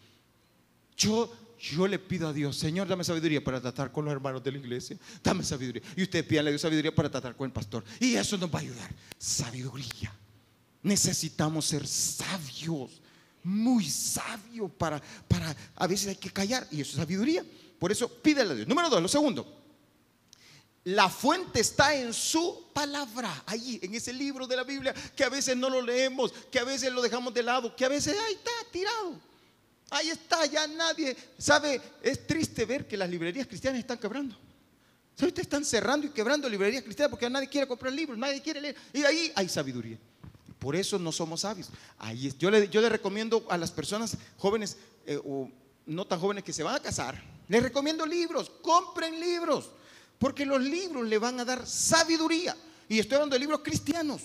Yo, 0.98 1.32
yo 1.60 1.88
le 1.88 2.00
pido 2.00 2.28
a 2.28 2.34
Dios, 2.34 2.58
Señor, 2.58 2.88
dame 2.88 3.04
sabiduría 3.04 3.44
para 3.44 3.62
tratar 3.62 3.92
con 3.92 4.04
los 4.06 4.12
hermanos 4.12 4.44
de 4.44 4.52
la 4.52 4.58
iglesia. 4.58 4.98
Dame 5.24 5.44
sabiduría. 5.44 5.84
Y 5.96 6.04
usted 6.04 6.28
pídale 6.28 6.50
Dios 6.50 6.62
sabiduría 6.62 6.94
para 6.94 7.10
tratar 7.10 7.36
con 7.36 7.46
el 7.46 7.54
pastor. 7.54 7.84
Y 8.00 8.16
eso 8.16 8.38
nos 8.38 8.50
va 8.50 8.60
a 8.60 8.62
ayudar. 8.64 8.90
Sabiduría. 9.20 10.12
Necesitamos 10.82 11.66
ser 11.66 11.88
sabios 11.88 13.02
muy 13.48 13.90
sabio 13.90 14.68
para, 14.68 15.02
para, 15.28 15.56
a 15.76 15.88
veces 15.88 16.10
hay 16.10 16.16
que 16.18 16.30
callar 16.30 16.68
y 16.70 16.82
eso 16.82 16.92
es 16.92 16.98
sabiduría. 16.98 17.46
Por 17.80 17.92
eso 17.92 18.10
pídele 18.10 18.52
a 18.52 18.56
Dios. 18.56 18.68
Número 18.68 18.90
dos, 18.90 19.02
lo 19.02 19.08
segundo, 19.08 19.46
La 20.84 21.10
fuente 21.10 21.62
está 21.62 21.96
en 21.96 22.14
su 22.14 22.68
palabra, 22.74 23.44
allí, 23.46 23.80
en 23.82 23.96
ese 23.96 24.12
libro 24.12 24.48
de 24.48 24.56
la 24.56 24.64
Biblia, 24.64 24.94
que 25.16 25.24
a 25.24 25.30
veces 25.30 25.56
no 25.56 25.70
lo 25.70 25.82
leemos, 25.82 26.34
que 26.52 26.60
a 26.60 26.64
veces 26.64 26.92
lo 26.92 27.02
dejamos 27.02 27.34
de 27.34 27.44
lado, 27.44 27.74
que 27.76 27.86
a 27.86 27.90
veces 27.90 28.18
ahí 28.20 28.34
está 28.34 28.52
tirado. 28.72 29.20
Ahí 29.90 30.10
está, 30.10 30.46
ya 30.46 30.68
nadie 30.68 31.16
sabe. 31.38 31.82
Es 32.02 32.28
triste 32.28 32.66
ver 32.66 32.86
que 32.86 32.98
las 32.98 33.10
librerías 33.10 33.48
cristianas 33.48 33.80
están 33.80 33.98
quebrando. 33.98 34.36
Ustedes 35.14 35.40
están 35.40 35.64
cerrando 35.64 36.06
y 36.06 36.10
quebrando 36.10 36.50
librerías 36.50 36.84
cristianas 36.84 37.12
porque 37.12 37.30
nadie 37.30 37.48
quiere 37.48 37.66
comprar 37.66 37.94
libros, 37.94 38.18
nadie 38.18 38.42
quiere 38.42 38.60
leer. 38.60 38.76
Y 38.94 39.04
ahí 39.04 39.32
hay 39.36 39.48
sabiduría. 39.48 39.98
Por 40.60 40.76
eso 40.76 40.98
no 40.98 41.12
somos 41.12 41.42
sabios. 41.42 41.70
Ahí 42.00 42.34
yo, 42.38 42.50
le, 42.50 42.68
yo 42.70 42.82
le 42.82 42.90
recomiendo 42.90 43.46
a 43.50 43.58
las 43.58 43.72
personas 43.72 44.18
jóvenes 44.38 44.78
eh, 45.06 45.20
o 45.24 45.50
no 45.86 46.06
tan 46.06 46.20
jóvenes 46.20 46.44
que 46.44 46.54
se 46.54 46.64
van 46.64 46.76
a 46.76 46.80
casar, 46.80 47.24
les 47.48 47.64
recomiendo 47.64 48.06
libros, 48.06 48.52
compren 48.62 49.20
libros. 49.20 49.70
Porque 50.20 50.46
los 50.46 50.62
libros 50.62 51.06
le 51.08 51.18
van 51.18 51.40
a 51.40 51.46
dar 51.46 51.66
sabiduría. 51.66 52.56
Y 52.90 53.00
estoy 53.00 53.16
hablando 53.16 53.36
de 53.36 53.40
libros 53.40 53.62
cristianos. 53.64 54.24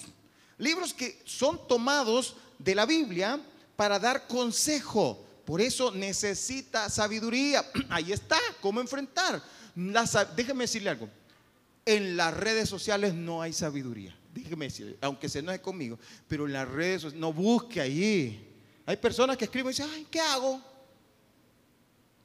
Libros 0.59 0.95
que 0.95 1.21
son 1.25 1.67
tomados 1.69 2.37
de 2.59 2.75
la 2.75 2.87
Biblia 2.87 3.41
para 3.77 3.99
dar 3.99 4.27
consejo. 4.27 5.25
Por 5.45 5.61
eso 5.61 5.91
necesita 5.91 6.89
sabiduría. 6.89 7.65
Ahí 7.91 8.13
está, 8.13 8.39
cómo 8.61 8.81
enfrentar. 8.81 9.43
déjeme 10.37 10.65
decirle 10.65 10.91
algo. 10.91 11.09
En 11.85 12.17
las 12.17 12.33
redes 12.35 12.69
sociales 12.69 13.13
no 13.13 13.43
hay 13.43 13.53
sabiduría. 13.53 14.17
Decirle, 14.33 14.97
aunque 15.01 15.29
se 15.29 15.41
es 15.41 15.61
conmigo, 15.61 15.99
pero 16.27 16.47
en 16.47 16.55
las 16.55 16.67
redes 16.67 17.13
no 17.15 17.33
busque 17.33 17.81
ahí. 17.81 18.49
Hay 18.87 18.97
personas 18.97 19.37
que 19.37 19.45
escriben 19.45 19.69
y 19.69 19.77
dicen, 19.77 19.91
ay, 19.93 20.07
¿qué 20.11 20.21
hago? 20.21 20.61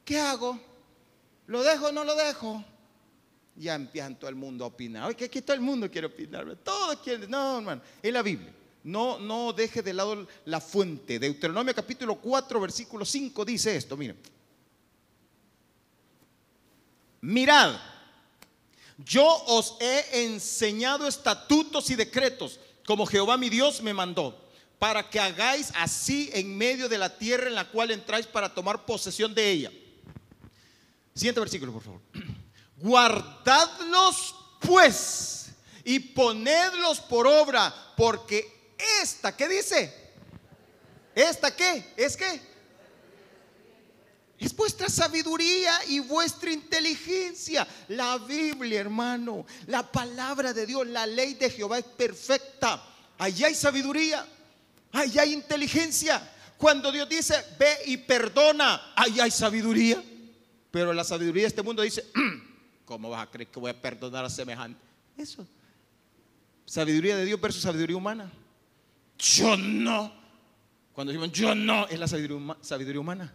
¿Qué 0.06 0.18
hago? 0.18 0.60
¿Lo 1.48 1.64
dejo 1.64 1.88
o 1.88 1.92
no 1.92 2.04
lo 2.04 2.16
dejo? 2.16 2.64
ya 3.58 3.76
empiezan 3.76 4.18
todo 4.18 4.30
el 4.30 4.36
mundo 4.36 4.64
a 4.64 4.68
opinar. 4.68 5.08
Oye, 5.08 5.16
que 5.16 5.26
aquí 5.26 5.42
todo 5.42 5.56
el 5.56 5.62
mundo 5.62 5.90
quiere 5.90 6.08
opinar. 6.08 6.56
Todos 6.58 6.98
quieren. 6.98 7.30
No, 7.30 7.58
hermano. 7.58 7.82
Es 8.02 8.14
la 8.14 8.22
Biblia. 8.22 8.54
No, 8.84 9.20
no 9.20 9.52
deje 9.52 9.82
de 9.82 9.94
lado 9.94 10.28
la 10.46 10.62
fuente. 10.62 11.20
Deuteronomio 11.20 11.74
capítulo 11.74 12.16
4, 12.16 12.60
versículo 12.62 13.04
5 13.04 13.44
dice 13.44 13.76
esto. 13.76 13.98
Miren. 13.98 14.18
Mirad, 17.22 17.76
yo 18.98 19.25
os 19.46 19.75
he 19.80 20.24
enseñado 20.25 21.08
estatutos 21.08 21.89
y 21.89 21.96
decretos, 21.96 22.60
como 22.86 23.06
Jehová 23.06 23.38
mi 23.38 23.50
Dios 23.50 23.82
me 23.82 23.94
mandó, 23.94 24.50
para 24.80 25.10
que 25.10 25.20
hagáis 25.20 25.72
así 25.75 26.30
en 26.34 26.58
medio 26.58 26.89
de 26.89 26.98
la 26.98 27.18
tierra 27.18 27.48
en 27.48 27.56
la 27.56 27.70
cual 27.70 27.92
entráis 27.92 28.25
para 28.25 28.54
tomar 28.54 28.86
posesión 28.86 29.34
de 29.34 29.50
ella. 29.50 29.72
Siguiente 31.13 31.39
versículo, 31.39 31.74
por 31.74 31.84
favor. 31.84 32.01
Guardadlos 32.77 34.36
pues 34.60 35.51
y 35.84 36.00
ponedlos 36.00 37.00
por 37.00 37.27
obra, 37.27 37.74
porque 37.96 38.74
esta, 39.01 39.36
¿qué 39.36 39.48
dice? 39.48 40.08
¿Esta 41.16 41.56
qué? 41.56 41.94
¿Es 41.96 42.16
qué? 42.16 42.42
Es 44.39 44.56
vuestra 44.56 44.89
sabiduría 44.89 45.74
y 45.88 46.00
vuestra 46.00 46.51
inteligencia. 46.51 47.67
La 47.88 48.17
Biblia, 48.17 48.79
hermano, 48.79 49.46
la 49.65 49.91
palabra 49.91 50.53
de 50.53 50.65
Dios, 50.65 50.86
la 50.88 51.08
ley 51.08 51.34
de 51.34 51.50
Jehová 51.50 51.79
es 51.79 51.86
perfecta. 51.86 52.84
Allá 53.17 53.48
hay 53.48 53.56
sabiduría, 53.56 54.25
allá 54.91 55.24
hay 55.24 55.34
inteligencia. 55.34 56.22
Cuando 56.58 56.91
Dios 56.91 57.10
dice, 57.10 57.36
ve 57.58 57.77
y 57.88 57.98
perdona, 57.98 58.94
allá 58.96 59.24
hay 59.24 59.32
sabiduría. 59.32 60.03
Pero 60.70 60.94
la 60.94 61.03
sabiduría 61.03 61.44
de 61.44 61.48
este 61.48 61.63
mundo 61.63 61.82
dice, 61.82 62.06
¿Cómo 62.88 63.10
vas 63.10 63.27
a 63.27 63.29
creer 63.29 63.50
que 63.50 63.60
voy 63.60 63.70
a 63.70 63.79
perdonar 63.79 64.24
a 64.24 64.29
semejante? 64.29 64.79
Eso. 65.17 65.46
Sabiduría 66.65 67.17
de 67.17 67.25
Dios 67.25 67.39
versus 67.39 67.62
sabiduría 67.62 67.98
humana. 67.98 68.32
Yo 69.20 69.58
no. 69.58 70.13
Cuando 70.94 71.12
decimos 71.12 71.34
yo 71.34 71.53
no, 71.53 71.86
es 71.88 72.00
la 72.00 72.08
sabiduría, 72.08 73.00
humana. 73.00 73.34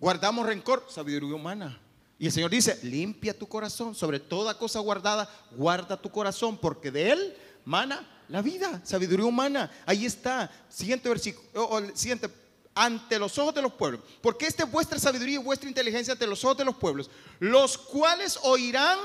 Guardamos 0.00 0.46
rencor, 0.46 0.86
sabiduría 0.88 1.34
humana. 1.34 1.80
Y 2.18 2.26
el 2.26 2.32
Señor 2.32 2.50
dice, 2.50 2.78
limpia 2.82 3.36
tu 3.36 3.46
corazón, 3.46 3.94
sobre 3.94 4.18
toda 4.18 4.58
cosa 4.58 4.80
guardada, 4.80 5.28
guarda 5.52 5.96
tu 5.96 6.10
corazón, 6.10 6.58
porque 6.58 6.90
de 6.90 7.12
él 7.12 7.36
mana 7.64 8.06
la 8.28 8.42
vida, 8.42 8.80
sabiduría 8.84 9.26
humana. 9.26 9.70
Ahí 9.86 10.04
está. 10.04 10.50
Siguiente 10.68 11.08
versículo, 11.08 11.82
siguiente 11.94 12.28
ante 12.74 13.18
los 13.18 13.36
ojos 13.38 13.54
de 13.54 13.62
los 13.62 13.72
pueblos, 13.72 14.02
porque 14.20 14.46
esta 14.46 14.62
es 14.62 14.70
vuestra 14.70 15.00
sabiduría 15.00 15.34
y 15.34 15.42
vuestra 15.42 15.68
inteligencia 15.68 16.12
ante 16.12 16.28
los 16.28 16.44
ojos 16.44 16.58
de 16.58 16.64
los 16.64 16.76
pueblos, 16.76 17.10
los 17.40 17.76
cuales 17.76 18.38
oirán 18.42 18.98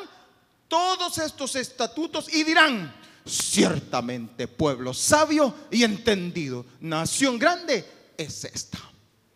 todos 0.68 1.18
estos 1.18 1.56
estatutos 1.56 2.32
y 2.32 2.44
dirán, 2.44 2.94
ciertamente 3.26 4.48
pueblo 4.48 4.94
sabio 4.94 5.56
y 5.72 5.84
entendido, 5.84 6.66
nación 6.82 7.40
grande 7.40 7.84
es 8.16 8.46
esta. 8.46 8.80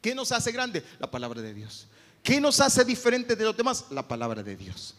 ¿Qué 0.02 0.14
nos 0.16 0.32
hace 0.32 0.52
grande? 0.52 0.84
La 1.00 1.10
palabra 1.10 1.42
de 1.42 1.54
Dios. 1.54 1.88
¿Qué 2.24 2.42
nos 2.42 2.60
hace 2.60 2.84
diferente 2.84 3.36
de 3.36 3.44
los 3.44 3.56
demás? 3.56 3.86
La 3.90 4.08
palabra 4.08 4.44
de 4.44 4.56
Dios. 4.56 4.96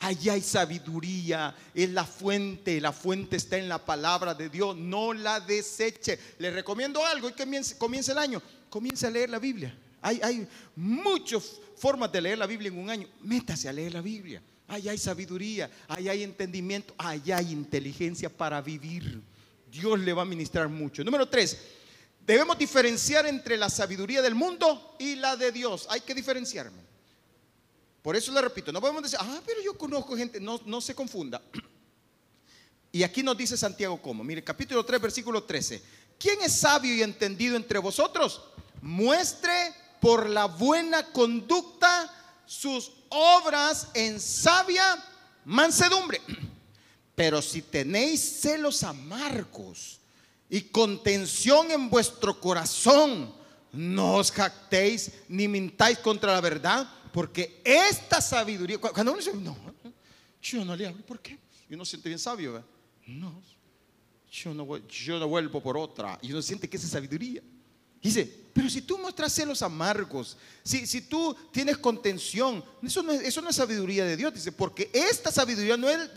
Allá 0.00 0.34
hay 0.34 0.42
sabiduría, 0.42 1.54
es 1.74 1.90
la 1.90 2.04
fuente, 2.04 2.80
la 2.80 2.92
fuente 2.92 3.36
está 3.36 3.56
en 3.56 3.68
la 3.68 3.82
palabra 3.82 4.34
de 4.34 4.50
Dios, 4.50 4.76
no 4.76 5.12
la 5.14 5.40
deseche. 5.40 6.18
Le 6.38 6.50
recomiendo 6.50 7.04
algo 7.04 7.28
y 7.30 7.32
que 7.32 7.46
comience, 7.78 8.12
el 8.12 8.18
año, 8.18 8.42
comience 8.68 9.06
a 9.06 9.10
leer 9.10 9.30
la 9.30 9.38
Biblia. 9.38 9.74
Hay, 10.02 10.20
hay 10.22 10.46
muchas 10.76 11.58
formas 11.76 12.12
de 12.12 12.20
leer 12.20 12.38
la 12.38 12.46
Biblia 12.46 12.68
en 12.68 12.78
un 12.78 12.90
año, 12.90 13.08
métase 13.22 13.68
a 13.68 13.72
leer 13.72 13.94
la 13.94 14.02
Biblia. 14.02 14.42
Allá 14.68 14.90
hay 14.90 14.98
sabiduría, 14.98 15.70
allá 15.88 16.12
hay 16.12 16.22
entendimiento, 16.24 16.94
allá 16.98 17.38
hay 17.38 17.52
inteligencia 17.52 18.28
para 18.28 18.60
vivir. 18.60 19.22
Dios 19.70 19.98
le 20.00 20.12
va 20.12 20.22
a 20.22 20.26
ministrar 20.26 20.68
mucho. 20.68 21.04
Número 21.04 21.26
tres, 21.28 21.58
debemos 22.26 22.58
diferenciar 22.58 23.24
entre 23.26 23.56
la 23.56 23.70
sabiduría 23.70 24.20
del 24.20 24.34
mundo 24.34 24.96
y 24.98 25.14
la 25.14 25.36
de 25.36 25.52
Dios. 25.52 25.86
Hay 25.88 26.00
que 26.00 26.14
diferenciarme. 26.14 26.84
Por 28.02 28.16
eso 28.16 28.32
le 28.32 28.40
repito, 28.40 28.72
no 28.72 28.80
podemos 28.80 29.02
decir, 29.02 29.18
ah, 29.20 29.40
pero 29.44 29.60
yo 29.62 29.76
conozco 29.78 30.16
gente, 30.16 30.40
no, 30.40 30.60
no 30.66 30.80
se 30.80 30.94
confunda. 30.94 31.40
Y 32.92 33.02
aquí 33.02 33.22
nos 33.22 33.36
dice 33.36 33.58
Santiago 33.58 34.00
cómo. 34.00 34.24
Mire, 34.24 34.42
capítulo 34.42 34.82
3, 34.82 35.02
versículo 35.02 35.42
13. 35.42 35.82
¿Quién 36.18 36.40
es 36.40 36.52
sabio 36.52 36.94
y 36.94 37.02
entendido 37.02 37.54
entre 37.54 37.78
vosotros? 37.78 38.40
Muestre 38.80 39.74
por 40.00 40.30
la 40.30 40.46
buena 40.46 41.04
conducta 41.12 42.10
sus 42.46 42.92
obras 43.10 43.88
en 43.92 44.18
sabia 44.18 45.04
mansedumbre. 45.44 46.22
Pero 47.14 47.42
si 47.42 47.60
tenéis 47.60 48.40
celos 48.40 48.82
amargos 48.82 50.00
y 50.48 50.62
contención 50.62 51.70
en 51.70 51.90
vuestro 51.90 52.40
corazón, 52.40 53.34
no 53.72 54.14
os 54.14 54.30
jactéis 54.30 55.12
ni 55.28 55.48
mintáis 55.48 55.98
contra 55.98 56.32
la 56.32 56.40
verdad, 56.40 56.88
porque 57.12 57.60
esta 57.64 58.20
sabiduría, 58.20 58.78
cuando 58.78 59.12
uno 59.12 59.20
dice, 59.20 59.34
no, 59.34 59.56
yo 60.40 60.64
no 60.64 60.76
le 60.76 60.86
hablo, 60.86 61.04
¿por 61.04 61.20
qué? 61.20 61.38
Y 61.68 61.74
uno 61.74 61.84
se 61.84 61.90
siente 61.90 62.08
bien 62.08 62.18
sabio. 62.18 62.62
No, 63.06 63.42
yo 64.30 64.54
no, 64.54 64.76
yo 64.88 65.18
no 65.18 65.28
vuelvo 65.28 65.62
por 65.62 65.76
otra. 65.76 66.18
Y 66.22 66.32
uno 66.32 66.42
siente 66.42 66.68
que 66.68 66.76
es 66.76 66.82
sabiduría. 66.82 67.42
Dice, 68.02 68.30
pero 68.52 68.70
si 68.70 68.82
tú 68.82 68.98
muestras 68.98 69.32
celos 69.32 69.62
amargos, 69.62 70.36
si, 70.62 70.86
si 70.86 71.02
tú 71.02 71.36
tienes 71.50 71.76
contención, 71.78 72.64
eso 72.82 73.02
no, 73.02 73.12
es, 73.12 73.34
sabiduría 73.56 74.04
de 74.04 74.16
Dios. 74.16 74.32
Dice, 74.32 74.52
porque 74.52 74.90
esta 74.92 75.32
sabiduría 75.32 75.76
no 75.76 75.88
es 75.88 76.10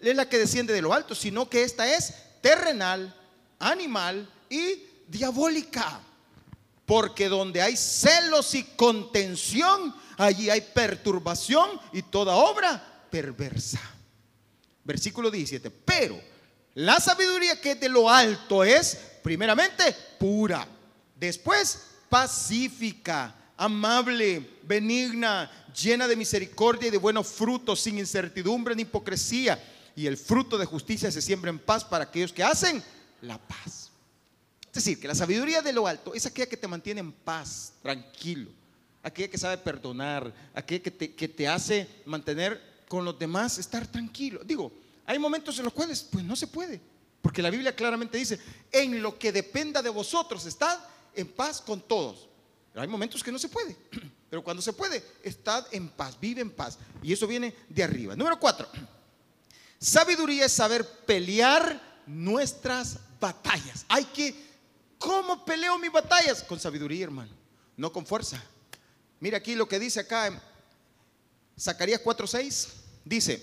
la 0.00 0.28
que 0.28 0.38
desciende 0.38 0.72
de 0.72 0.82
lo 0.82 0.92
alto, 0.92 1.14
sino 1.14 1.48
que 1.50 1.62
esta 1.62 1.94
es 1.94 2.14
terrenal, 2.40 3.14
animal 3.58 4.28
y 4.48 4.82
diabólica. 5.06 6.00
Porque 6.84 7.28
donde 7.28 7.60
hay 7.60 7.76
celos 7.76 8.54
y 8.54 8.62
contención, 8.62 9.94
allí 10.16 10.50
hay 10.50 10.60
perturbación 10.60 11.68
y 11.92 12.02
toda 12.02 12.36
obra 12.36 13.08
perversa. 13.10 13.80
Versículo 14.84 15.30
17. 15.30 15.70
Pero 15.70 16.20
la 16.74 17.00
sabiduría 17.00 17.60
que 17.60 17.72
es 17.72 17.80
de 17.80 17.88
lo 17.88 18.08
alto 18.08 18.62
es, 18.62 18.98
primeramente, 19.22 19.96
pura. 20.18 20.66
Después, 21.16 21.86
pacífica, 22.08 23.34
amable, 23.56 24.58
benigna, 24.62 25.50
llena 25.74 26.06
de 26.06 26.16
misericordia 26.16 26.88
y 26.88 26.90
de 26.90 26.98
buenos 26.98 27.26
frutos, 27.26 27.80
sin 27.80 27.98
incertidumbre 27.98 28.74
ni 28.74 28.82
hipocresía. 28.82 29.58
Y 29.96 30.06
el 30.06 30.16
fruto 30.16 30.58
de 30.58 30.66
justicia 30.66 31.10
se 31.10 31.22
siembra 31.22 31.50
en 31.50 31.58
paz 31.58 31.84
para 31.84 32.04
aquellos 32.04 32.32
que 32.32 32.44
hacen 32.44 32.82
la 33.26 33.38
paz. 33.38 33.90
Es 34.68 34.84
decir, 34.84 35.00
que 35.00 35.08
la 35.08 35.14
sabiduría 35.14 35.62
de 35.62 35.72
lo 35.72 35.86
alto 35.86 36.14
es 36.14 36.26
aquella 36.26 36.48
que 36.48 36.56
te 36.56 36.68
mantiene 36.68 37.00
en 37.00 37.12
paz, 37.12 37.72
tranquilo 37.82 38.50
aquella 39.06 39.30
que 39.30 39.38
sabe 39.38 39.58
perdonar, 39.58 40.34
aquella 40.52 40.82
que 40.82 40.90
te, 40.90 41.14
que 41.14 41.28
te 41.28 41.46
hace 41.46 41.88
mantener 42.06 42.60
con 42.88 43.04
los 43.04 43.16
demás, 43.16 43.56
estar 43.56 43.86
tranquilo. 43.86 44.40
Digo, 44.44 44.72
hay 45.06 45.16
momentos 45.16 45.56
en 45.58 45.64
los 45.64 45.72
cuales 45.72 46.02
pues 46.02 46.24
no 46.24 46.34
se 46.34 46.48
puede, 46.48 46.80
porque 47.22 47.40
la 47.40 47.50
Biblia 47.50 47.74
claramente 47.74 48.18
dice, 48.18 48.40
en 48.72 49.00
lo 49.00 49.16
que 49.16 49.30
dependa 49.30 49.80
de 49.80 49.90
vosotros, 49.90 50.44
estad 50.44 50.80
en 51.14 51.28
paz 51.28 51.60
con 51.60 51.80
todos. 51.82 52.28
Pero 52.72 52.82
hay 52.82 52.88
momentos 52.88 53.22
que 53.22 53.30
no 53.30 53.38
se 53.38 53.48
puede. 53.48 53.76
Pero 54.28 54.42
cuando 54.42 54.60
se 54.60 54.72
puede, 54.72 55.04
estad 55.22 55.64
en 55.70 55.88
paz, 55.88 56.18
vive 56.20 56.40
en 56.40 56.50
paz. 56.50 56.76
Y 57.00 57.12
eso 57.12 57.28
viene 57.28 57.54
de 57.68 57.84
arriba. 57.84 58.16
Número 58.16 58.40
cuatro. 58.40 58.68
Sabiduría 59.78 60.46
es 60.46 60.52
saber 60.52 60.84
pelear 61.06 62.02
nuestras 62.06 62.98
batallas. 63.20 63.84
Hay 63.88 64.04
que, 64.06 64.34
¿cómo 64.98 65.44
peleo 65.44 65.78
mis 65.78 65.92
batallas? 65.92 66.42
Con 66.42 66.58
sabiduría, 66.58 67.04
hermano, 67.04 67.32
no 67.76 67.92
con 67.92 68.06
fuerza. 68.06 68.42
Mira 69.20 69.38
aquí 69.38 69.54
lo 69.54 69.68
que 69.68 69.78
dice 69.78 70.00
acá 70.00 70.26
en 70.26 70.40
Zacarías 71.58 72.02
4:6. 72.02 72.68
Dice, 73.04 73.42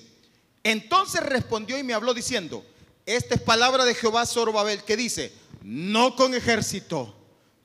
entonces 0.64 1.22
respondió 1.24 1.78
y 1.78 1.84
me 1.84 1.94
habló 1.94 2.14
diciendo, 2.14 2.66
esta 3.06 3.36
es 3.36 3.42
palabra 3.42 3.86
de 3.86 3.96
Jehová 3.96 4.26
Zorobabel 4.26 4.84
que 4.84 4.98
dice, 4.98 5.34
no 5.64 6.16
con 6.16 6.34
ejército, 6.34 7.16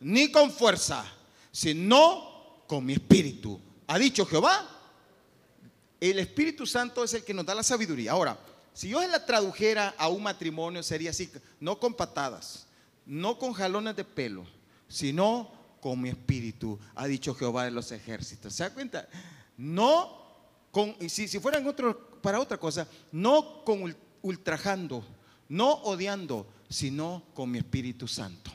ni 0.01 0.31
con 0.31 0.51
fuerza, 0.51 1.05
sino 1.53 2.63
con 2.67 2.85
mi 2.85 2.95
espíritu. 2.95 3.61
Ha 3.89 3.99
dicho 3.99 4.27
Jehová, 4.27 4.79
el 6.01 6.19
Espíritu 6.19 6.67
Santo 6.67 7.03
es 7.03 7.15
el 7.15 7.25
que 7.25 7.35
nos 7.35 7.45
da 7.45 7.55
la 7.55 7.63
sabiduría. 7.63 8.13
Ahora, 8.13 8.39
si 8.79 8.91
yo 8.91 9.05
la 9.09 9.27
tradujera 9.27 9.93
a 9.99 10.09
un 10.09 10.23
matrimonio 10.23 10.85
sería 10.85 11.11
así, 11.11 11.29
no 11.59 11.81
con 11.81 11.95
patadas, 11.95 12.69
no 13.05 13.37
con 13.37 13.53
jalones 13.53 13.97
de 13.97 14.05
pelo, 14.05 14.47
sino 14.87 15.51
con 15.81 16.01
mi 16.01 16.11
espíritu, 16.11 16.79
ha 16.95 17.09
dicho 17.09 17.35
Jehová 17.35 17.65
de 17.65 17.73
los 17.73 17.91
ejércitos. 17.91 18.55
¿Se 18.55 18.63
da 18.63 18.73
cuenta? 18.73 19.09
No 19.57 20.17
con, 20.71 20.95
y 21.01 21.09
si, 21.09 21.27
si 21.27 21.41
fueran 21.41 21.67
otro, 21.67 22.21
para 22.23 22.39
otra 22.39 22.57
cosa, 22.57 22.87
no 23.11 23.65
con 23.65 23.97
ultrajando, 24.23 25.05
no 25.49 25.73
odiando, 25.83 26.47
sino 26.71 27.25
con 27.35 27.51
mi 27.51 27.59
Espíritu 27.59 28.07
Santo. 28.07 28.53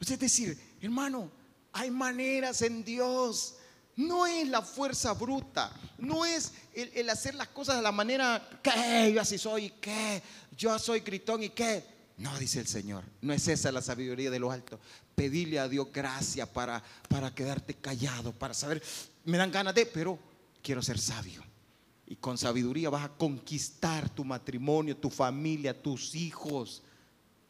Es 0.00 0.18
decir, 0.18 0.58
hermano, 0.80 1.30
hay 1.70 1.90
maneras 1.90 2.62
en 2.62 2.82
Dios. 2.82 3.56
No 3.96 4.26
es 4.26 4.48
la 4.48 4.62
fuerza 4.62 5.12
bruta, 5.12 5.72
no 5.98 6.24
es 6.24 6.52
el, 6.74 7.08
hacer 7.10 7.34
las 7.34 7.48
cosas 7.48 7.76
de 7.76 7.82
la 7.82 7.92
manera 7.92 8.48
que 8.62 9.12
yo 9.12 9.20
así 9.20 9.36
soy, 9.36 9.70
que 9.80 10.22
yo 10.56 10.78
soy 10.78 11.00
gritón 11.00 11.42
y 11.42 11.50
que. 11.50 11.84
No, 12.16 12.38
dice 12.38 12.60
el 12.60 12.66
Señor, 12.66 13.04
no 13.20 13.32
es 13.32 13.48
esa 13.48 13.72
la 13.72 13.82
sabiduría 13.82 14.30
de 14.30 14.38
lo 14.38 14.50
alto. 14.50 14.78
Pedirle 15.14 15.58
a 15.58 15.68
Dios 15.68 15.88
gracia 15.92 16.50
para, 16.50 16.82
para 17.08 17.34
quedarte 17.34 17.74
callado, 17.74 18.32
para 18.32 18.54
saber, 18.54 18.82
me 19.24 19.36
dan 19.36 19.50
ganas 19.50 19.74
de, 19.74 19.86
pero 19.86 20.18
quiero 20.62 20.82
ser 20.82 20.98
sabio. 20.98 21.42
Y 22.06 22.16
con 22.16 22.36
sabiduría 22.36 22.90
vas 22.90 23.04
a 23.04 23.16
conquistar 23.16 24.08
tu 24.10 24.24
matrimonio, 24.24 24.96
tu 24.96 25.10
familia, 25.10 25.80
tus 25.80 26.14
hijos, 26.14 26.82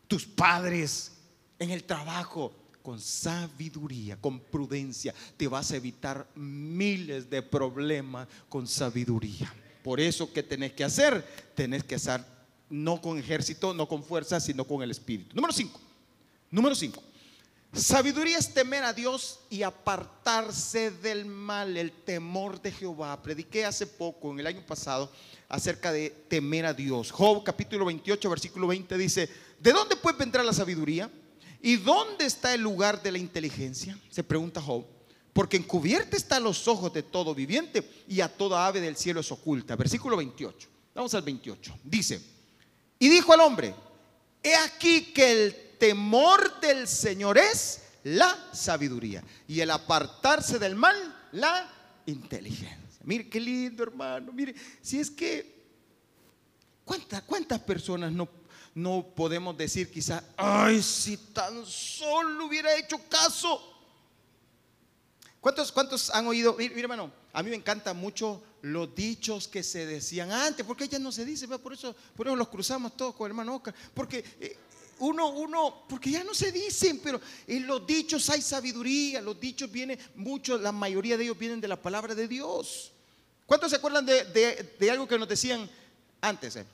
tus 0.07 0.27
padres, 0.27 1.13
en 1.59 1.71
el 1.71 1.85
trabajo. 1.85 2.53
Con 2.91 2.99
sabiduría, 2.99 4.17
con 4.21 4.41
prudencia, 4.41 5.15
te 5.37 5.47
vas 5.47 5.71
a 5.71 5.77
evitar 5.77 6.27
miles 6.35 7.31
de 7.31 7.41
problemas 7.41 8.27
con 8.49 8.67
sabiduría. 8.67 9.55
Por 9.85 10.01
eso, 10.01 10.33
¿qué 10.33 10.43
tenés 10.43 10.73
que 10.73 10.83
hacer? 10.83 11.25
Tenés 11.55 11.85
que 11.85 11.95
hacer 11.95 12.25
no 12.69 13.01
con 13.01 13.17
ejército, 13.17 13.73
no 13.75 13.87
con 13.87 14.03
fuerza, 14.03 14.41
sino 14.41 14.65
con 14.65 14.83
el 14.83 14.91
espíritu. 14.91 15.37
Número 15.37 15.53
5. 15.53 15.81
Número 16.51 16.75
5. 16.75 17.01
Sabiduría 17.73 18.39
es 18.39 18.53
temer 18.53 18.83
a 18.83 18.93
Dios 18.93 19.39
y 19.51 19.63
apartarse 19.63 20.91
del 20.91 21.27
mal, 21.27 21.77
el 21.77 21.93
temor 21.93 22.61
de 22.61 22.73
Jehová. 22.73 23.23
Prediqué 23.23 23.65
hace 23.67 23.87
poco, 23.87 24.33
en 24.33 24.41
el 24.41 24.49
año 24.49 24.67
pasado, 24.67 25.13
acerca 25.49 25.93
de 25.93 26.11
temer 26.11 26.67
a 26.67 26.75
Dios. 26.75 27.13
Job 27.13 27.45
capítulo 27.45 27.85
28, 27.85 28.29
versículo 28.29 28.67
20 28.67 28.99
dice, 28.99 29.31
¿de 29.61 29.73
dónde 29.73 29.95
puede 29.95 30.19
vendrá 30.19 30.43
la 30.43 30.53
sabiduría? 30.53 31.09
¿Y 31.63 31.77
dónde 31.77 32.25
está 32.25 32.55
el 32.55 32.63
lugar 32.63 33.03
de 33.03 33.13
la 33.13 33.19
inteligencia? 33.19 33.99
Se 34.11 34.23
pregunta 34.25 34.61
Job. 34.61 34.85
Porque 35.33 35.57
encubierta 35.57 36.17
está 36.17 36.41
los 36.41 36.67
ojos 36.67 36.93
de 36.93 37.03
todo 37.03 37.35
viviente 37.35 37.89
y 38.09 38.21
a 38.21 38.29
toda 38.29 38.67
ave 38.67 38.81
del 38.81 38.97
cielo 38.97 39.21
es 39.21 39.31
oculta. 39.31 39.77
Versículo 39.77 40.17
28. 40.17 40.69
Vamos 40.95 41.15
al 41.15 41.23
28. 41.23 41.79
Dice, 41.85 42.21
y 42.99 43.09
dijo 43.09 43.33
al 43.33 43.41
hombre, 43.41 43.75
he 44.43 44.55
aquí 44.57 45.13
que 45.13 45.31
el 45.31 45.57
temor 45.79 46.61
del 46.61 46.89
Señor 46.89 47.39
es 47.39 47.83
la 48.05 48.51
sabiduría. 48.53 49.23
Y 49.47 49.61
el 49.61 49.71
apartarse 49.71 50.59
del 50.59 50.75
mal, 50.75 50.97
la 51.33 51.71
inteligencia. 52.07 52.79
Mire 53.05 53.29
qué 53.29 53.41
lindo, 53.41 53.83
hermano. 53.85 54.33
Mire, 54.33 54.55
si 54.83 54.99
es 54.99 55.11
que, 55.11 55.65
¿cuántas, 56.85 57.23
cuántas 57.23 57.61
personas 57.61 58.13
no, 58.13 58.29
no 58.83 59.07
podemos 59.15 59.57
decir 59.57 59.91
quizá, 59.91 60.23
ay, 60.37 60.83
si 60.83 61.17
tan 61.17 61.65
solo 61.67 62.47
hubiera 62.47 62.77
hecho 62.77 62.99
caso? 63.09 63.67
¿Cuántos, 65.41 65.73
cuántos 65.73 66.11
han 66.11 66.27
oído? 66.27 66.55
Mire, 66.55 66.79
hermano, 66.81 67.11
a 67.33 67.43
mí 67.43 67.51
me 67.51 67.57
encantan 67.57 67.97
mucho 67.97 68.43
los 68.63 68.95
dichos 68.95 69.49
que 69.49 69.63
se 69.63 69.87
decían 69.87 70.31
antes, 70.31 70.67
porque 70.67 70.89
ya 70.89 70.99
no 70.99 71.13
se 71.13 71.25
dice, 71.25 71.49
por 71.49 71.73
eso, 71.73 71.95
por 72.15 72.27
eso 72.27 72.37
los 72.37 72.49
cruzamos 72.49 72.97
todos 72.97 73.15
con 73.15 73.27
el 73.27 73.31
hermano 73.31 73.57
Oscar, 73.57 73.75
porque 73.95 74.25
eh, 74.41 74.57
uno, 74.99 75.31
uno, 75.31 75.85
porque 75.89 76.11
ya 76.11 76.23
no 76.25 76.35
se 76.35 76.53
dicen, 76.53 77.01
pero 77.03 77.21
en 77.47 77.67
los 77.67 77.87
dichos 77.87 78.29
hay 78.29 78.43
sabiduría, 78.43 79.23
los 79.23 79.41
dichos 79.41 79.71
vienen, 79.71 79.99
muchos, 80.15 80.61
la 80.61 80.73
mayoría 80.73 81.17
de 81.17 81.25
ellos 81.25 81.39
vienen 81.39 81.61
de 81.61 81.69
la 81.69 81.81
palabra 81.81 82.15
de 82.15 82.29
Dios. 82.29 82.93
¿Cuántos 83.47 83.71
se 83.71 83.77
acuerdan 83.77 84.05
de, 84.05 84.91
algo 84.91 85.09
que 85.09 85.19
nos 85.19 85.29
decían 85.29 85.69
antes? 86.21 86.57
Eh? 86.57 86.67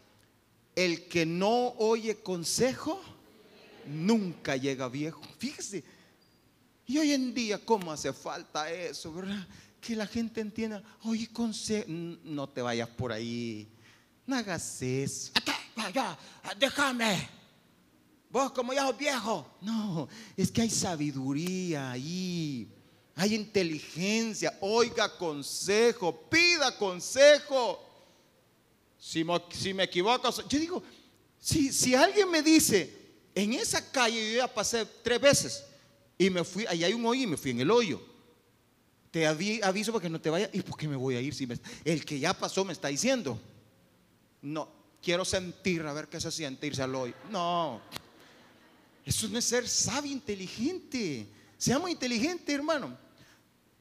El 0.76 1.08
que 1.08 1.26
no 1.26 1.70
oye 1.78 2.16
consejo, 2.22 3.02
nunca 3.86 4.56
llega 4.56 4.88
viejo. 4.88 5.20
Fíjese, 5.38 5.82
y 6.86 6.98
hoy 6.98 7.12
en 7.12 7.34
día, 7.34 7.58
¿cómo 7.64 7.90
hace 7.90 8.12
falta 8.12 8.70
eso, 8.70 9.12
verdad? 9.12 9.48
Que 9.80 9.96
la 9.96 10.06
gente 10.06 10.40
entienda, 10.40 10.82
oye, 11.02 11.28
consejo, 11.32 11.86
no 11.88 12.48
te 12.48 12.62
vayas 12.62 12.88
por 12.90 13.10
ahí, 13.10 13.66
no 14.24 14.36
hagas 14.36 14.80
eso. 14.82 15.32
déjame. 16.58 17.28
Vos 18.30 18.52
como 18.52 18.72
ya 18.72 18.86
sos 18.86 18.98
viejo. 18.98 19.46
No, 19.62 20.08
es 20.36 20.50
que 20.50 20.62
hay 20.62 20.70
sabiduría 20.70 21.92
ahí. 21.92 22.68
Hay 23.14 23.34
inteligencia. 23.34 24.58
Oiga 24.60 25.16
consejo. 25.16 26.28
Pida 26.28 26.76
consejo. 26.76 27.85
Si 28.98 29.24
me, 29.24 29.40
si 29.50 29.74
me 29.74 29.84
equivoco, 29.84 30.30
yo 30.48 30.58
digo, 30.58 30.82
si, 31.38 31.94
alguien 31.94 32.30
me 32.30 32.42
dice, 32.42 32.92
en 33.34 33.52
esa 33.52 33.90
calle 33.90 34.32
yo 34.32 34.38
ya 34.38 34.52
pasé 34.52 34.86
tres 35.02 35.20
veces 35.20 35.64
y 36.18 36.30
me 36.30 36.42
fui, 36.42 36.66
ahí 36.66 36.82
hay 36.82 36.92
un 36.92 37.04
hoyo 37.04 37.22
y 37.22 37.26
me 37.26 37.36
fui 37.36 37.52
en 37.52 37.60
el 37.60 37.70
hoyo. 37.70 38.00
Te 39.10 39.26
aviso 39.26 39.92
para 39.92 40.02
que 40.02 40.10
no 40.10 40.20
te 40.20 40.28
vayas. 40.28 40.50
¿Y 40.52 40.60
por 40.60 40.76
qué 40.76 40.88
me 40.88 40.96
voy 40.96 41.14
a 41.14 41.20
ir? 41.20 41.34
Si 41.34 41.48
el 41.84 42.04
que 42.04 42.18
ya 42.18 42.34
pasó 42.34 42.64
me 42.64 42.72
está 42.72 42.88
diciendo. 42.88 43.40
No, 44.42 44.68
quiero 45.02 45.24
sentir, 45.24 45.82
a 45.82 45.92
ver 45.92 46.08
qué 46.08 46.20
se 46.20 46.30
siente 46.30 46.66
irse 46.66 46.82
al 46.82 46.94
hoyo. 46.94 47.14
No, 47.30 47.80
eso 49.04 49.28
no 49.28 49.38
es 49.38 49.44
ser 49.44 49.68
sabio, 49.68 50.10
inteligente. 50.10 51.28
Seamos 51.56 51.88
inteligentes, 51.90 52.54
hermano. 52.54 52.98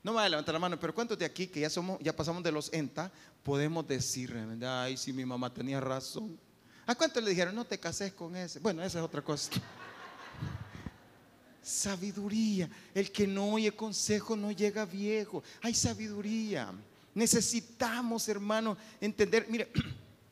No 0.06 0.12
me 0.12 0.18
voy 0.18 0.26
a 0.28 0.30
levantar 0.30 0.54
la 0.54 0.60
mano, 0.60 0.80
pero 0.80 0.94
¿cuántos 0.94 1.18
de 1.18 1.26
aquí 1.26 1.48
que 1.48 1.62
ya 1.62 1.68
somos, 1.68 1.98
ya 2.00 2.16
pasamos 2.16 2.44
de 2.44 2.52
los 2.52 2.72
ENTA, 2.72 3.12
podemos 3.42 3.88
decir, 3.88 4.38
ay, 4.64 4.98
si 4.98 5.12
mi 5.12 5.26
mamá 5.26 5.52
tenía 5.52 5.82
razón? 5.82 6.38
¿A 6.86 6.94
cuántos 6.94 7.24
le 7.24 7.32
dijeron, 7.32 7.56
no 7.56 7.66
te 7.66 7.80
cases 7.80 8.14
con 8.14 8.36
ese? 8.36 8.60
Bueno, 8.60 8.84
esa 8.84 9.00
es 9.00 9.04
otra 9.04 9.24
cosa. 9.24 9.50
sabiduría. 11.64 12.70
El 12.94 13.12
que 13.12 13.26
no 13.26 13.54
oye 13.54 13.72
consejo 13.72 14.36
no 14.36 14.52
llega 14.52 14.86
viejo. 14.86 15.42
Hay 15.64 15.74
sabiduría. 15.74 16.72
Necesitamos, 17.16 18.30
hermano, 18.30 18.78
entender. 19.02 19.48
Mire, 19.50 19.72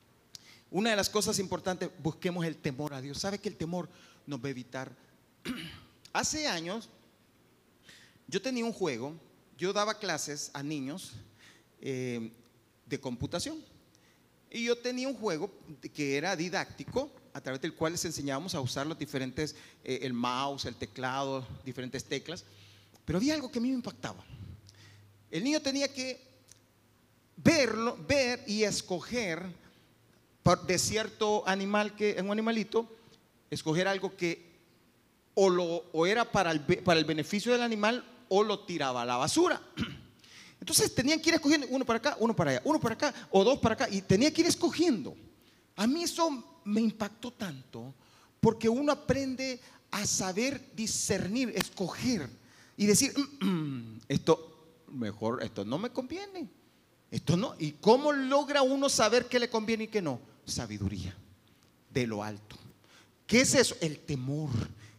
una 0.70 0.92
de 0.92 0.98
las 0.98 1.10
cosas 1.10 1.40
importantes, 1.40 1.90
busquemos 1.98 2.46
el 2.46 2.58
temor 2.58 2.94
a 2.94 3.02
Dios. 3.02 3.18
¿Sabe 3.18 3.40
que 3.40 3.50
el 3.50 3.56
temor 3.56 3.90
nos 4.28 4.40
va 4.40 4.50
a 4.50 4.52
evitar. 4.52 4.92
Hace 6.14 6.48
años 6.48 6.90
yo 8.28 8.40
tenía 8.40 8.66
un 8.66 8.72
juego, 8.72 9.16
yo 9.58 9.74
daba 9.74 10.00
clases 10.00 10.52
a 10.54 10.63
niños 10.63 11.13
eh, 11.82 12.32
de 12.86 13.00
computación 13.00 13.63
y 14.50 14.66
yo 14.66 14.78
tenía 14.78 15.08
un 15.08 15.16
juego 15.16 15.52
que 15.94 16.18
era 16.18 16.36
didáctico 16.36 17.12
a 17.34 17.42
través 17.42 17.62
del 17.62 17.74
cual 17.74 17.94
les 17.94 18.06
enseñábamos 18.06 18.54
a 18.54 18.62
usar 18.62 18.86
los 18.86 18.98
diferentes, 18.98 19.56
eh, 19.84 20.00
el 20.04 20.13
mouse, 20.13 20.66
el 20.66 20.76
teclado, 20.76 21.46
diferentes 21.66 22.04
teclas, 22.04 22.46
pero 23.06 23.18
había 23.18 23.34
algo 23.34 23.52
que 23.52 23.58
a 23.58 23.62
mí 23.62 23.70
me 23.70 23.76
impactaba. 23.76 24.24
El 25.32 25.44
niño 25.44 25.60
tenía 25.60 25.92
que 25.92 26.22
verlo, 27.38 27.98
ver 28.08 28.44
y 28.46 28.63
escoger 28.63 29.44
de 30.68 30.78
cierto 30.78 31.48
animal 31.48 31.96
que, 31.96 32.16
un 32.22 32.32
animalito, 32.32 32.88
escoger 33.50 33.88
algo 33.88 34.16
que 34.16 34.54
o, 35.34 35.50
lo, 35.50 35.66
o 35.92 36.06
era 36.06 36.32
para 36.32 36.52
el, 36.52 36.62
para 36.62 37.00
el 37.00 37.06
beneficio 37.06 37.52
del 37.52 37.63
animal 37.63 38.06
o 38.36 38.43
lo 38.43 38.60
tiraba 38.62 39.04
a 39.04 39.06
la 39.06 39.17
basura. 39.17 39.62
Entonces 40.60 40.96
tenían 40.96 41.22
que 41.22 41.30
ir 41.30 41.36
escogiendo 41.36 41.67
uno 41.69 41.86
para 41.86 41.98
acá, 41.98 42.17
uno 42.19 42.36
para 42.36 42.52
allá, 42.52 42.62
uno 42.63 42.80
para 42.80 42.96
acá 42.96 43.13
o 43.30 43.43
dos 43.43 43.60
para 43.60 43.76
acá 43.76 43.88
y 43.91 44.02
tenía 44.02 44.34
que 44.34 44.41
ir 44.41 44.48
escogiendo. 44.48 45.15
A 45.76 45.86
mí 45.86 46.04
eso 46.04 46.62
me 46.63 46.82
impactó 46.82 47.32
tanto 47.32 47.93
porque 48.39 48.67
uno 48.67 48.91
aprende 48.91 49.60
a 49.91 50.06
saber 50.08 50.72
discernir, 50.76 51.54
escoger 51.56 52.28
y 52.76 52.88
decir, 52.88 53.13
mm, 53.15 53.46
mm, 53.46 54.02
esto 54.08 54.86
mejor 54.88 55.43
esto 55.43 55.63
no 55.63 55.78
me 55.78 55.91
conviene. 55.91 56.50
Esto 57.12 57.38
no. 57.38 57.54
¿Y 57.60 57.74
cómo 57.74 58.12
logra 58.12 58.63
uno 58.63 58.89
saber 58.89 59.28
qué 59.28 59.38
le 59.38 59.50
conviene 59.50 59.84
y 59.84 59.88
qué 59.89 60.02
no? 60.02 60.19
Sabiduría 60.46 61.15
de 61.91 62.08
lo 62.08 62.24
alto. 62.24 62.56
¿Qué 63.28 63.41
es 63.41 63.54
eso? 63.54 63.76
El 63.82 64.00
temor. 64.00 64.50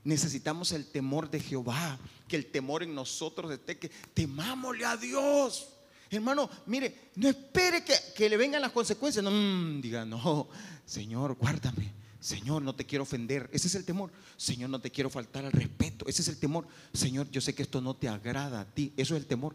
Necesitamos 0.04 0.72
el 0.72 0.86
temor 0.86 1.30
de 1.30 1.40
Jehová. 1.40 1.98
Que 2.28 2.36
el 2.36 2.46
temor 2.46 2.82
en 2.82 2.94
nosotros 2.94 3.50
esté 3.50 3.78
que 3.78 3.88
temámosle 3.88 4.84
a 4.84 4.96
Dios. 4.96 5.68
Hermano, 6.10 6.48
mire, 6.66 7.10
no 7.16 7.28
espere 7.28 7.82
que, 7.82 8.28
le 8.28 8.36
vengan 8.36 8.62
las 8.62 8.72
consecuencias. 8.72 9.24
No, 9.24 9.30
mm, 9.30 9.80
diga, 9.80 10.04
no, 10.04 10.48
Señor, 10.86 11.34
guárdame. 11.34 11.92
Señor, 12.20 12.62
no 12.62 12.74
te 12.74 12.86
quiero 12.86 13.02
ofender. 13.02 13.50
Ese 13.52 13.68
es 13.68 13.74
el 13.74 13.84
temor. 13.84 14.10
Señor, 14.36 14.70
no 14.70 14.80
te 14.80 14.90
quiero 14.90 15.10
faltar 15.10 15.44
al 15.44 15.52
respeto. 15.52 16.06
Ese 16.08 16.22
es 16.22 16.28
el 16.28 16.38
temor. 16.38 16.66
Señor, 16.92 17.30
yo 17.30 17.40
sé 17.40 17.54
que 17.54 17.62
esto 17.62 17.80
no 17.80 17.94
te 17.94 18.08
agrada 18.08 18.60
a 18.60 18.64
ti. 18.64 18.92
Eso 18.96 19.14
es 19.14 19.20
el 19.20 19.26
temor. 19.26 19.54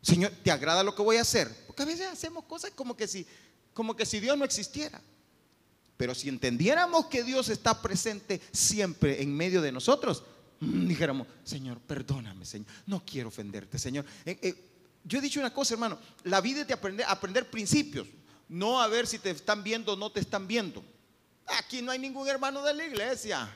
Señor, 0.00 0.32
¿te 0.42 0.50
agrada 0.50 0.82
lo 0.82 0.94
que 0.94 1.02
voy 1.02 1.16
a 1.16 1.22
hacer? 1.22 1.54
Porque 1.66 1.82
a 1.82 1.86
veces 1.86 2.06
hacemos 2.06 2.44
cosas 2.44 2.70
como 2.70 2.96
que 2.96 3.06
si, 3.06 3.26
como 3.74 3.94
que 3.94 4.06
si 4.06 4.18
Dios 4.18 4.38
no 4.38 4.44
existiera. 4.44 5.02
Pero 6.00 6.14
si 6.14 6.30
entendiéramos 6.30 7.08
que 7.08 7.22
Dios 7.22 7.50
está 7.50 7.82
presente 7.82 8.40
siempre 8.52 9.20
en 9.20 9.36
medio 9.36 9.60
de 9.60 9.70
nosotros, 9.70 10.22
mm, 10.60 10.86
dijéramos, 10.88 11.26
Señor, 11.44 11.78
perdóname, 11.78 12.46
Señor, 12.46 12.68
no 12.86 13.04
quiero 13.04 13.28
ofenderte, 13.28 13.78
Señor. 13.78 14.06
Eh, 14.24 14.38
eh, 14.40 14.54
yo 15.04 15.18
he 15.18 15.20
dicho 15.20 15.40
una 15.40 15.52
cosa, 15.52 15.74
hermano, 15.74 15.98
la 16.24 16.40
vida 16.40 16.62
es 16.62 16.66
de 16.66 16.72
aprender, 16.72 17.04
aprender 17.06 17.50
principios, 17.50 18.08
no 18.48 18.80
a 18.80 18.88
ver 18.88 19.06
si 19.06 19.18
te 19.18 19.28
están 19.28 19.62
viendo 19.62 19.92
o 19.92 19.96
no 19.96 20.10
te 20.10 20.20
están 20.20 20.46
viendo. 20.46 20.82
Aquí 21.58 21.82
no 21.82 21.92
hay 21.92 21.98
ningún 21.98 22.26
hermano 22.28 22.62
de 22.62 22.72
la 22.72 22.86
iglesia. 22.86 23.54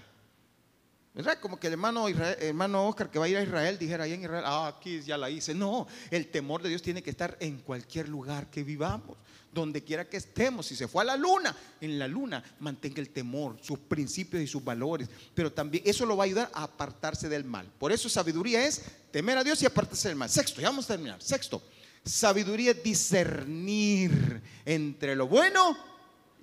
Como 1.40 1.60
que 1.60 1.68
el 1.68 1.74
hermano, 1.74 2.08
hermano 2.08 2.88
Oscar 2.88 3.08
que 3.08 3.20
va 3.20 3.26
a 3.26 3.28
ir 3.28 3.36
a 3.36 3.42
Israel 3.42 3.78
dijera 3.78 4.02
ahí 4.02 4.14
en 4.14 4.22
Israel, 4.22 4.42
ah, 4.44 4.66
aquí 4.66 5.00
ya 5.00 5.16
la 5.16 5.30
hice. 5.30 5.54
No, 5.54 5.86
el 6.10 6.26
temor 6.26 6.60
de 6.60 6.68
Dios 6.68 6.82
tiene 6.82 7.04
que 7.04 7.10
estar 7.10 7.36
en 7.38 7.58
cualquier 7.58 8.08
lugar 8.08 8.50
que 8.50 8.64
vivamos, 8.64 9.16
donde 9.52 9.84
quiera 9.84 10.08
que 10.08 10.16
estemos. 10.16 10.66
Si 10.66 10.74
se 10.74 10.88
fue 10.88 11.02
a 11.02 11.06
la 11.06 11.16
luna, 11.16 11.56
en 11.80 12.00
la 12.00 12.08
luna 12.08 12.42
mantenga 12.58 13.00
el 13.00 13.10
temor, 13.10 13.56
sus 13.62 13.78
principios 13.78 14.42
y 14.42 14.48
sus 14.48 14.64
valores. 14.64 15.08
Pero 15.36 15.52
también 15.52 15.84
eso 15.86 16.04
lo 16.04 16.16
va 16.16 16.24
a 16.24 16.26
ayudar 16.26 16.50
a 16.52 16.64
apartarse 16.64 17.28
del 17.28 17.44
mal. 17.44 17.70
Por 17.78 17.92
eso 17.92 18.08
sabiduría 18.08 18.66
es 18.66 18.82
temer 19.12 19.38
a 19.38 19.44
Dios 19.44 19.62
y 19.62 19.66
apartarse 19.66 20.08
del 20.08 20.16
mal. 20.16 20.28
Sexto, 20.28 20.60
ya 20.60 20.70
vamos 20.70 20.86
a 20.86 20.94
terminar. 20.94 21.22
Sexto, 21.22 21.62
sabiduría 22.04 22.72
es 22.72 22.82
discernir 22.82 24.42
entre 24.64 25.14
lo 25.14 25.28
bueno 25.28 25.93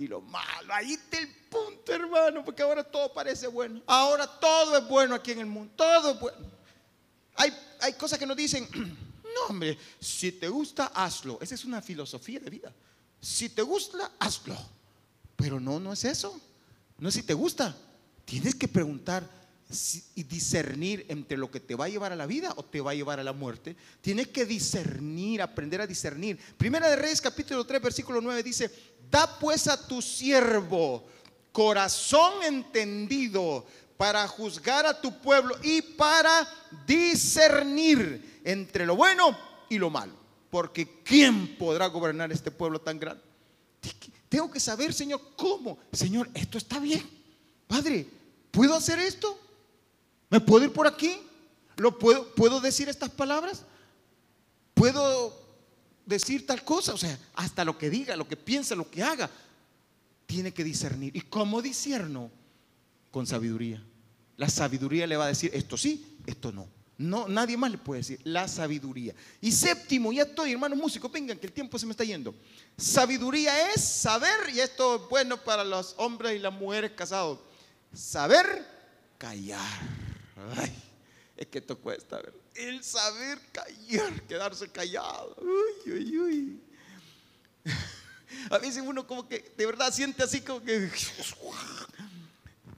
y 0.01 0.07
lo 0.07 0.21
malo. 0.21 0.73
Ahí 0.73 0.93
está 0.93 1.19
el 1.19 1.27
punto, 1.27 1.93
hermano, 1.93 2.43
porque 2.43 2.61
ahora 2.61 2.83
todo 2.83 3.13
parece 3.13 3.47
bueno. 3.47 3.81
Ahora 3.85 4.27
todo 4.27 4.77
es 4.77 4.87
bueno 4.87 5.15
aquí 5.15 5.31
en 5.31 5.39
el 5.39 5.45
mundo. 5.45 5.73
Todo 5.75 6.11
es 6.11 6.19
bueno. 6.19 6.37
Hay, 7.35 7.53
hay 7.79 7.93
cosas 7.93 8.19
que 8.19 8.25
nos 8.25 8.37
dicen, 8.37 8.67
no, 8.75 9.45
hombre, 9.49 9.77
si 9.99 10.31
te 10.33 10.47
gusta, 10.49 10.87
hazlo. 10.87 11.39
Esa 11.41 11.55
es 11.55 11.65
una 11.65 11.81
filosofía 11.81 12.39
de 12.39 12.49
vida. 12.49 12.73
Si 13.19 13.49
te 13.49 13.61
gusta, 13.61 14.11
hazlo. 14.19 14.57
Pero 15.35 15.59
no, 15.59 15.79
no 15.79 15.93
es 15.93 16.03
eso. 16.03 16.39
No 16.97 17.09
es 17.09 17.15
si 17.15 17.23
te 17.23 17.33
gusta. 17.33 17.75
Tienes 18.25 18.55
que 18.55 18.67
preguntar 18.67 19.27
y 20.15 20.23
discernir 20.23 21.05
entre 21.07 21.37
lo 21.37 21.49
que 21.49 21.59
te 21.59 21.75
va 21.75 21.85
a 21.85 21.89
llevar 21.89 22.11
a 22.11 22.15
la 22.15 22.25
vida 22.25 22.53
o 22.57 22.63
te 22.63 22.81
va 22.81 22.91
a 22.91 22.95
llevar 22.95 23.19
a 23.19 23.23
la 23.23 23.33
muerte. 23.33 23.75
Tienes 24.01 24.27
que 24.27 24.45
discernir, 24.45 25.41
aprender 25.41 25.81
a 25.81 25.87
discernir. 25.87 26.37
Primera 26.57 26.89
de 26.89 26.95
Reyes 26.95 27.21
capítulo 27.21 27.65
3 27.65 27.81
versículo 27.81 28.19
9 28.21 28.43
dice, 28.43 28.69
da 29.11 29.37
pues 29.37 29.67
a 29.67 29.77
tu 29.87 30.01
siervo 30.01 31.03
corazón 31.51 32.41
entendido 32.43 33.65
para 33.97 34.27
juzgar 34.27 34.85
a 34.85 34.99
tu 34.99 35.21
pueblo 35.21 35.55
y 35.61 35.81
para 35.81 36.47
discernir 36.87 38.41
entre 38.43 38.85
lo 38.85 38.95
bueno 38.95 39.37
y 39.69 39.77
lo 39.77 39.89
malo. 39.89 40.13
Porque 40.49 41.01
¿quién 41.03 41.57
podrá 41.57 41.87
gobernar 41.87 42.31
este 42.31 42.49
pueblo 42.49 42.79
tan 42.79 42.99
grande? 42.99 43.23
Tengo 44.27 44.49
que 44.49 44.59
saber, 44.59 44.93
Señor, 44.93 45.21
cómo. 45.35 45.77
Señor, 45.91 46.29
esto 46.33 46.57
está 46.57 46.79
bien. 46.79 47.07
Padre, 47.67 48.07
¿puedo 48.49 48.75
hacer 48.75 48.97
esto? 48.97 49.37
¿Me 50.29 50.39
puedo 50.39 50.65
ir 50.65 50.73
por 50.73 50.87
aquí? 50.87 51.21
¿Lo 51.75 51.99
puedo, 51.99 52.33
¿Puedo 52.33 52.61
decir 52.61 52.87
estas 52.87 53.09
palabras? 53.09 53.63
¿Puedo 54.73 55.37
decir 56.15 56.45
tal 56.45 56.63
cosa? 56.63 56.93
O 56.93 56.97
sea, 56.97 57.17
hasta 57.35 57.65
lo 57.65 57.77
que 57.77 57.89
diga, 57.89 58.15
lo 58.15 58.27
que 58.27 58.37
piensa, 58.37 58.75
lo 58.75 58.89
que 58.89 59.03
haga 59.03 59.29
tiene 60.25 60.53
que 60.53 60.63
discernir. 60.63 61.15
¿Y 61.15 61.21
cómo 61.21 61.61
discerno? 61.61 62.31
Con 63.11 63.27
sabiduría. 63.27 63.83
La 64.37 64.49
sabiduría 64.49 65.05
le 65.05 65.17
va 65.17 65.25
a 65.25 65.27
decir 65.27 65.51
esto 65.53 65.77
sí, 65.77 66.17
esto 66.25 66.51
no. 66.51 66.67
No, 66.97 67.27
nadie 67.27 67.57
más 67.57 67.71
le 67.71 67.79
puede 67.79 68.01
decir 68.01 68.19
la 68.23 68.47
sabiduría. 68.47 69.15
Y 69.41 69.51
séptimo, 69.51 70.13
ya 70.13 70.23
estoy, 70.23 70.51
hermanos 70.51 70.77
músicos, 70.77 71.11
vengan 71.11 71.37
que 71.39 71.47
el 71.47 71.51
tiempo 71.51 71.79
se 71.79 71.87
me 71.87 71.91
está 71.91 72.03
yendo. 72.03 72.35
Sabiduría 72.77 73.71
es 73.71 73.81
saber, 73.81 74.49
y 74.53 74.59
esto 74.59 74.95
es 74.95 75.09
bueno 75.09 75.37
para 75.37 75.63
los 75.63 75.95
hombres 75.97 76.35
y 76.35 76.39
las 76.39 76.53
mujeres 76.53 76.91
casados, 76.91 77.39
saber 77.91 78.45
callar. 79.17 79.79
Ay, 80.55 80.71
es 81.35 81.47
que 81.47 81.57
esto 81.57 81.77
cuesta, 81.77 82.21
El 82.55 82.83
saber 82.83 83.39
callar, 83.51 84.21
quedarse 84.23 84.67
callado. 84.69 85.35
Uy, 85.39 85.91
uy, 85.91 86.19
uy. 86.19 86.61
A 88.49 88.57
veces 88.57 88.83
uno 88.85 89.05
como 89.05 89.27
que 89.27 89.53
de 89.57 89.65
verdad 89.65 89.93
siente 89.93 90.23
así 90.23 90.41
como 90.41 90.61
que... 90.61 90.89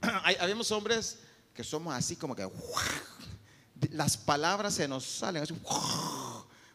Habemos 0.40 0.70
hombres 0.70 1.18
que 1.54 1.64
somos 1.64 1.94
así 1.94 2.16
como 2.16 2.34
que... 2.34 2.48
Las 3.90 4.16
palabras 4.16 4.74
se 4.74 4.88
nos 4.88 5.04
salen 5.04 5.42
así, 5.42 5.54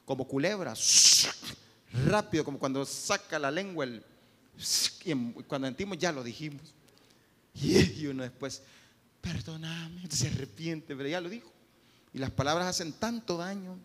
como 0.05 0.27
culebras. 0.27 1.29
Rápido, 2.05 2.45
como 2.45 2.59
cuando 2.59 2.85
saca 2.85 3.39
la 3.39 3.49
lengua 3.49 3.85
el... 3.85 4.03
cuando 5.47 5.67
sentimos 5.67 5.97
ya 5.97 6.11
lo 6.11 6.23
dijimos. 6.23 6.73
Y 7.53 8.05
uno 8.05 8.23
después, 8.23 8.61
perdóname, 9.21 10.03
se 10.09 10.27
arrepiente, 10.27 10.95
pero 10.95 11.09
ya 11.09 11.19
lo 11.19 11.29
dijo. 11.29 11.51
Y 12.13 12.19
las 12.19 12.31
palabras 12.31 12.67
hacen 12.67 12.93
tanto 12.93 13.37
daño. 13.37 13.77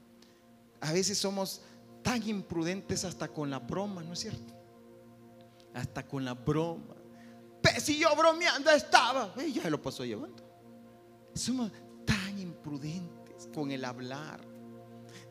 A 0.81 0.93
veces 0.93 1.19
somos 1.19 1.63
tan 2.03 2.27
imprudentes 2.29 3.05
hasta 3.05 3.29
con 3.29 3.51
la 3.51 3.59
broma, 3.59 4.03
¿no 4.03 4.13
es 4.13 4.21
cierto? 4.21 4.55
hasta 5.75 6.07
con 6.07 6.25
la 6.25 6.35
broma. 6.35 6.95
Si 7.81 7.99
yo 7.99 8.15
bromeando 8.17 8.71
estaba, 8.71 9.35
ella 9.39 9.65
ya 9.65 9.71
lo 9.71 9.83
pasó 9.83 10.05
llevando. 10.05 10.43
Somos 11.35 11.73
tan 12.05 12.39
imprudentes 12.39 13.49
con 13.53 13.71
el 13.71 13.85
hablar. 13.85 14.41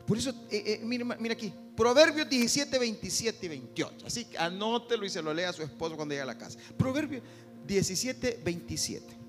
Por 0.06 0.18
eso, 0.18 0.30
eh, 0.50 0.62
eh, 0.66 0.80
mira, 0.84 1.16
aquí, 1.30 1.52
Proverbios 1.74 2.28
17, 2.28 2.78
27 2.78 3.46
y 3.46 3.48
28. 3.48 4.06
Así 4.06 4.26
que 4.26 4.36
anótelo 4.38 5.06
y 5.06 5.10
se 5.10 5.22
lo 5.22 5.32
lea 5.32 5.48
a 5.48 5.52
su 5.52 5.62
esposo 5.62 5.96
cuando 5.96 6.12
llegue 6.12 6.22
a 6.22 6.26
la 6.26 6.38
casa. 6.38 6.58
Proverbios 6.76 7.22
17, 7.66 8.40
27. 8.44 9.23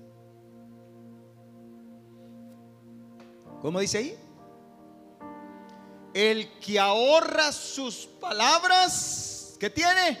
¿Cómo 3.62 3.80
dice 3.80 3.98
ahí? 3.98 4.18
El 6.14 6.58
que 6.60 6.78
ahorra 6.78 7.52
sus 7.52 8.06
palabras, 8.06 9.56
¿qué 9.58 9.70
tiene? 9.70 10.18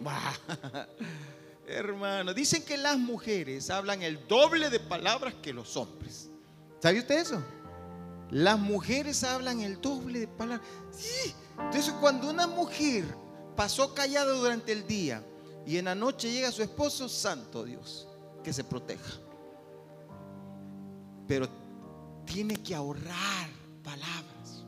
Hermano, 1.66 2.32
dicen 2.32 2.64
que 2.64 2.76
las 2.76 2.96
mujeres 2.98 3.70
hablan 3.70 4.02
el 4.02 4.26
doble 4.28 4.70
de 4.70 4.78
palabras 4.78 5.34
que 5.42 5.52
los 5.52 5.76
hombres. 5.76 6.28
¿Sabe 6.80 7.00
usted 7.00 7.18
eso? 7.18 7.42
Las 8.30 8.58
mujeres 8.58 9.24
hablan 9.24 9.60
el 9.60 9.80
doble 9.80 10.20
de 10.20 10.28
palabras. 10.28 10.66
Entonces, 11.58 11.92
cuando 12.00 12.30
una 12.30 12.46
mujer 12.46 13.04
pasó 13.56 13.94
callada 13.94 14.32
durante 14.32 14.72
el 14.72 14.86
día 14.86 15.24
y 15.66 15.78
en 15.78 15.86
la 15.86 15.94
noche 15.94 16.30
llega 16.30 16.52
su 16.52 16.62
esposo, 16.62 17.08
santo 17.08 17.64
Dios, 17.64 18.06
que 18.44 18.52
se 18.52 18.62
proteja. 18.62 19.14
Pero 21.26 21.48
tiene 22.26 22.56
que 22.56 22.74
ahorrar 22.74 23.48
palabras. 23.82 24.64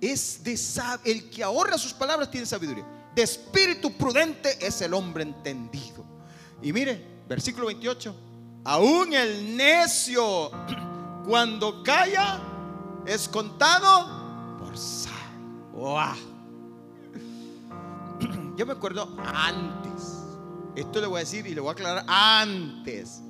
Es 0.00 0.42
de 0.42 0.58
el 1.04 1.30
que 1.30 1.42
ahorra 1.42 1.78
sus 1.78 1.92
palabras 1.92 2.30
tiene 2.30 2.46
sabiduría 2.46 2.86
de 3.14 3.22
espíritu 3.22 3.92
prudente 3.92 4.58
es 4.60 4.80
el 4.80 4.92
hombre 4.92 5.22
entendido. 5.22 6.04
Y 6.60 6.72
mire, 6.72 7.22
versículo 7.28 7.66
28, 7.66 8.14
aún 8.64 9.14
el 9.14 9.56
necio 9.56 10.50
cuando 11.26 11.82
calla 11.82 12.40
es 13.06 13.28
contado 13.28 14.58
por 14.58 14.76
sal. 14.76 15.12
Yo 18.56 18.66
me 18.66 18.72
acuerdo 18.72 19.16
antes, 19.24 20.24
esto 20.74 21.00
le 21.00 21.06
voy 21.06 21.18
a 21.18 21.20
decir 21.20 21.46
y 21.46 21.54
le 21.54 21.60
voy 21.60 21.68
a 21.68 21.72
aclarar 21.72 22.04
antes. 22.08 23.22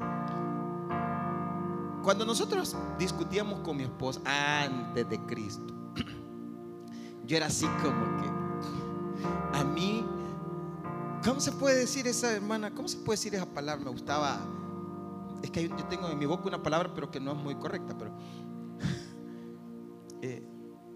Cuando 2.05 2.27
nosotros 2.27 2.77
discutíamos 2.99 3.61
con 3.61 3.79
mi 3.79 3.85
esposa 3.85 4.21
antes 4.27 5.09
de 5.09 5.19
Cristo, 5.21 5.73
yo 7.25 7.37
era 7.39 7.47
así 7.47 7.67
como 7.83 8.21
que 8.21 9.59
a 9.59 9.65
mí, 9.65 10.05
¿cómo 11.25 11.41
se 11.41 11.51
puede 11.53 11.79
decir 11.79 12.07
esa 12.07 12.31
hermana? 12.31 12.75
¿Cómo 12.75 12.89
se 12.89 12.99
puede 12.99 13.17
decir 13.17 13.35
esa 13.35 13.47
palabra? 13.47 13.83
Me 13.87 13.91
gustaba, 13.91 14.39
es 15.43 15.51
que 15.51 15.67
yo 15.67 15.85
tengo 15.89 16.11
en 16.11 16.19
mi 16.19 16.27
boca 16.27 16.47
una 16.47 16.63
palabra, 16.63 16.93
pero 16.95 17.11
que 17.11 17.19
no 17.19 17.33
es 17.33 17.39
muy 17.39 17.55
correcta, 17.57 17.97
pero... 17.97 18.15
Eh, 20.27 20.43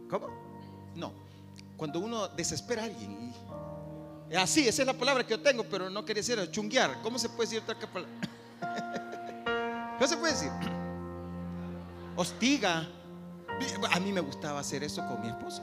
¿Cómo? 0.08 0.28
No, 0.94 1.12
cuando 1.76 2.00
uno 2.00 2.28
desespera 2.28 2.80
a 2.80 2.84
alguien. 2.86 3.34
Y, 4.30 4.34
así, 4.34 4.66
esa 4.66 4.80
es 4.80 4.86
la 4.86 4.94
palabra 4.94 5.22
que 5.22 5.32
yo 5.32 5.42
tengo, 5.42 5.64
pero 5.64 5.90
no 5.90 6.02
quería 6.02 6.22
decir 6.22 6.50
chunguear. 6.50 7.02
¿Cómo 7.02 7.18
se 7.18 7.28
puede 7.28 7.50
decir 7.50 7.60
otra 7.60 7.76
palabra? 7.92 8.10
¿Qué 9.98 10.08
se 10.08 10.16
puede 10.16 10.32
decir? 10.32 10.50
Hostiga. 12.18 12.88
A 13.92 14.00
mí 14.00 14.12
me 14.12 14.20
gustaba 14.20 14.58
hacer 14.58 14.82
eso 14.82 15.06
con 15.06 15.20
mi 15.20 15.28
esposo. 15.28 15.62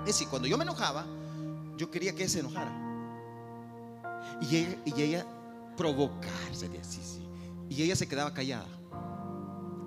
Es 0.00 0.06
decir, 0.06 0.26
cuando 0.26 0.48
yo 0.48 0.58
me 0.58 0.64
enojaba, 0.64 1.06
yo 1.76 1.88
quería 1.92 2.12
que 2.12 2.24
ella 2.24 2.32
se 2.32 2.40
enojara. 2.40 2.72
Y 4.40 4.56
ella, 5.00 5.24
provocarse, 5.76 6.68
así, 6.80 7.00
sí. 7.04 7.24
Y 7.68 7.82
ella 7.82 7.94
se 7.94 8.08
quedaba 8.08 8.34
callada. 8.34 8.66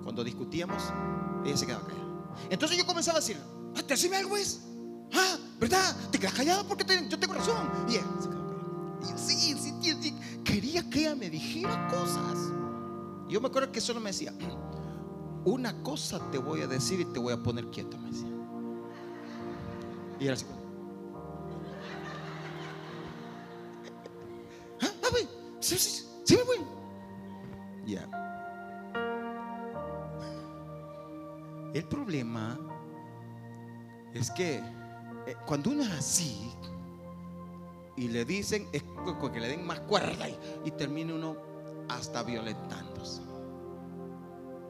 Cuando 0.02 0.24
discutíamos, 0.24 0.82
ella 1.44 1.56
se 1.56 1.66
quedaba 1.66 1.86
callada. 1.86 2.06
Entonces 2.48 2.78
yo 2.78 2.86
comenzaba 2.86 3.18
a 3.18 3.20
decir, 3.20 3.36
ah, 3.76 3.82
¿te 3.86 3.92
haceme 3.92 4.16
algo 4.16 4.38
es? 4.38 4.62
Ah, 5.12 5.36
¿verdad? 5.60 5.94
¿Te 6.10 6.18
quedas 6.18 6.32
callado 6.32 6.66
porque 6.66 6.84
yo 7.10 7.18
tengo 7.18 7.34
razón? 7.34 7.70
Y 7.88 7.96
ella 7.96 8.06
se 8.20 8.28
quedaba 8.30 8.46
callada. 8.46 9.14
Y 9.14 9.18
sí, 9.18 9.54
sí, 9.54 9.74
sí, 9.82 9.96
sí, 10.00 10.16
quería 10.44 10.88
que 10.88 11.00
ella 11.00 11.14
me 11.14 11.28
dijera 11.28 11.88
cosas. 11.88 12.38
Yo 13.28 13.38
me 13.38 13.48
acuerdo 13.48 13.70
que 13.70 13.82
solo 13.82 14.00
me 14.00 14.10
decía, 14.10 14.32
una 15.46 15.82
cosa 15.82 16.20
te 16.30 16.38
voy 16.38 16.60
a 16.60 16.66
decir 16.66 17.00
y 17.00 17.04
te 17.06 17.20
voy 17.20 17.32
a 17.32 17.42
poner 17.42 17.70
quieto, 17.70 17.96
me 17.96 18.10
decía. 18.10 18.28
Y 20.18 20.24
era 20.24 20.34
así. 20.34 20.44
¿Ah, 24.82 24.90
papi? 25.00 25.28
Sí, 25.60 25.78
sí, 25.78 26.04
sí, 26.24 26.36
me 26.36 26.42
voy. 26.42 26.58
Ya. 27.86 28.08
El 31.72 31.84
problema 31.84 32.58
es 34.14 34.30
que 34.32 34.56
eh, 35.26 35.36
cuando 35.46 35.70
uno 35.70 35.82
es 35.82 35.90
así 35.90 36.50
y 37.96 38.08
le 38.08 38.24
dicen, 38.24 38.66
es 38.72 38.82
que 39.32 39.40
le 39.40 39.48
den 39.48 39.64
más 39.64 39.80
cuerda 39.80 40.26
y, 40.64 40.70
termina 40.72 41.14
uno 41.14 41.36
hasta 41.88 42.22
violentándose. 42.22 42.95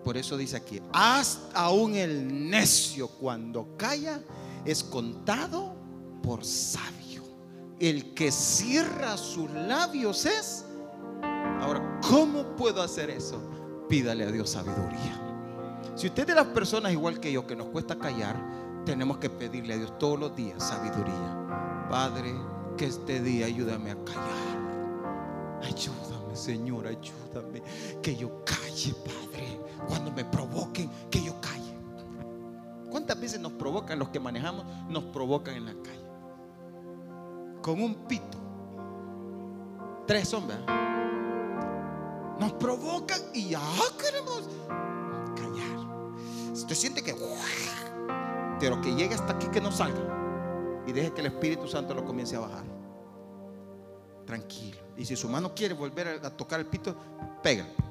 Por 0.06 0.16
eso 0.16 0.36
dice 0.36 0.56
aquí, 0.56 0.80
hasta 0.92 1.58
aún 1.58 1.96
el 1.96 2.48
necio 2.48 3.08
cuando 3.08 3.76
calla 3.76 4.20
es 4.64 4.84
contado 4.84 5.74
por 6.22 6.44
sabio. 6.44 7.24
El 7.80 8.14
que 8.14 8.30
cierra 8.30 9.16
sus 9.16 9.50
labios 9.50 10.24
es... 10.24 10.64
Ahora, 11.60 11.98
¿cómo 12.08 12.54
puedo 12.54 12.82
hacer 12.82 13.10
eso? 13.10 13.42
Pídale 13.88 14.22
a 14.22 14.30
Dios 14.30 14.50
sabiduría. 14.50 15.20
Si 15.96 16.06
usted 16.06 16.22
es 16.22 16.28
de 16.28 16.34
las 16.36 16.46
personas 16.46 16.92
igual 16.92 17.18
que 17.18 17.32
yo 17.32 17.44
que 17.44 17.56
nos 17.56 17.66
cuesta 17.70 17.98
callar, 17.98 18.84
tenemos 18.84 19.18
que 19.18 19.28
pedirle 19.28 19.74
a 19.74 19.78
Dios 19.78 19.98
todos 19.98 20.20
los 20.20 20.36
días 20.36 20.62
sabiduría. 20.62 21.88
Padre, 21.90 22.32
que 22.78 22.86
este 22.86 23.20
día 23.20 23.46
ayúdame 23.46 23.90
a 23.90 23.96
callar. 24.04 25.62
Ayúdame, 25.64 26.36
Señor, 26.36 26.86
ayúdame. 26.86 27.60
Que 28.00 28.14
yo 28.14 28.44
calle, 28.44 28.94
Padre. 29.04 29.65
Cuando 29.88 30.10
me 30.10 30.24
provoquen, 30.24 30.90
que 31.10 31.22
yo 31.22 31.40
calle. 31.40 31.74
¿Cuántas 32.90 33.20
veces 33.20 33.40
nos 33.40 33.52
provocan 33.52 33.98
los 33.98 34.08
que 34.08 34.20
manejamos? 34.20 34.64
Nos 34.88 35.04
provocan 35.04 35.54
en 35.54 35.66
la 35.66 35.74
calle. 35.74 36.06
Con 37.62 37.82
un 37.82 37.94
pito. 38.06 38.38
Tres 40.06 40.32
hombres. 40.34 40.58
Nos 42.38 42.52
provocan 42.54 43.20
y 43.34 43.50
ya 43.50 43.60
queremos 43.98 44.48
callar. 45.34 45.86
Usted 46.52 46.74
siente 46.74 47.02
que... 47.02 47.14
Pero 48.60 48.80
que 48.80 48.94
llegue 48.94 49.14
hasta 49.14 49.32
aquí 49.32 49.48
que 49.48 49.60
no 49.60 49.70
salga. 49.72 50.00
Y 50.86 50.92
deje 50.92 51.12
que 51.12 51.20
el 51.20 51.26
Espíritu 51.26 51.66
Santo 51.66 51.94
lo 51.94 52.04
comience 52.04 52.36
a 52.36 52.40
bajar. 52.40 52.64
Tranquilo. 54.24 54.78
Y 54.96 55.04
si 55.04 55.16
su 55.16 55.28
mano 55.28 55.54
quiere 55.54 55.74
volver 55.74 56.20
a 56.24 56.30
tocar 56.30 56.60
el 56.60 56.66
pito, 56.66 56.96
pégale. 57.42 57.85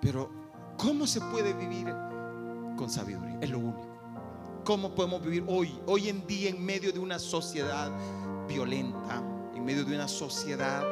Pero, 0.00 0.30
¿cómo 0.76 1.06
se 1.06 1.20
puede 1.20 1.52
vivir 1.52 1.94
con 2.80 2.88
sabiduría. 2.88 3.38
Es 3.42 3.50
lo 3.50 3.58
único. 3.58 3.86
¿Cómo 4.64 4.94
podemos 4.94 5.22
vivir 5.22 5.44
hoy, 5.46 5.78
hoy 5.86 6.08
en 6.08 6.26
día 6.26 6.48
en 6.48 6.64
medio 6.64 6.90
de 6.92 6.98
una 6.98 7.18
sociedad 7.18 7.92
violenta, 8.48 9.22
en 9.54 9.64
medio 9.64 9.84
de 9.84 9.94
una 9.94 10.08
sociedad 10.08 10.82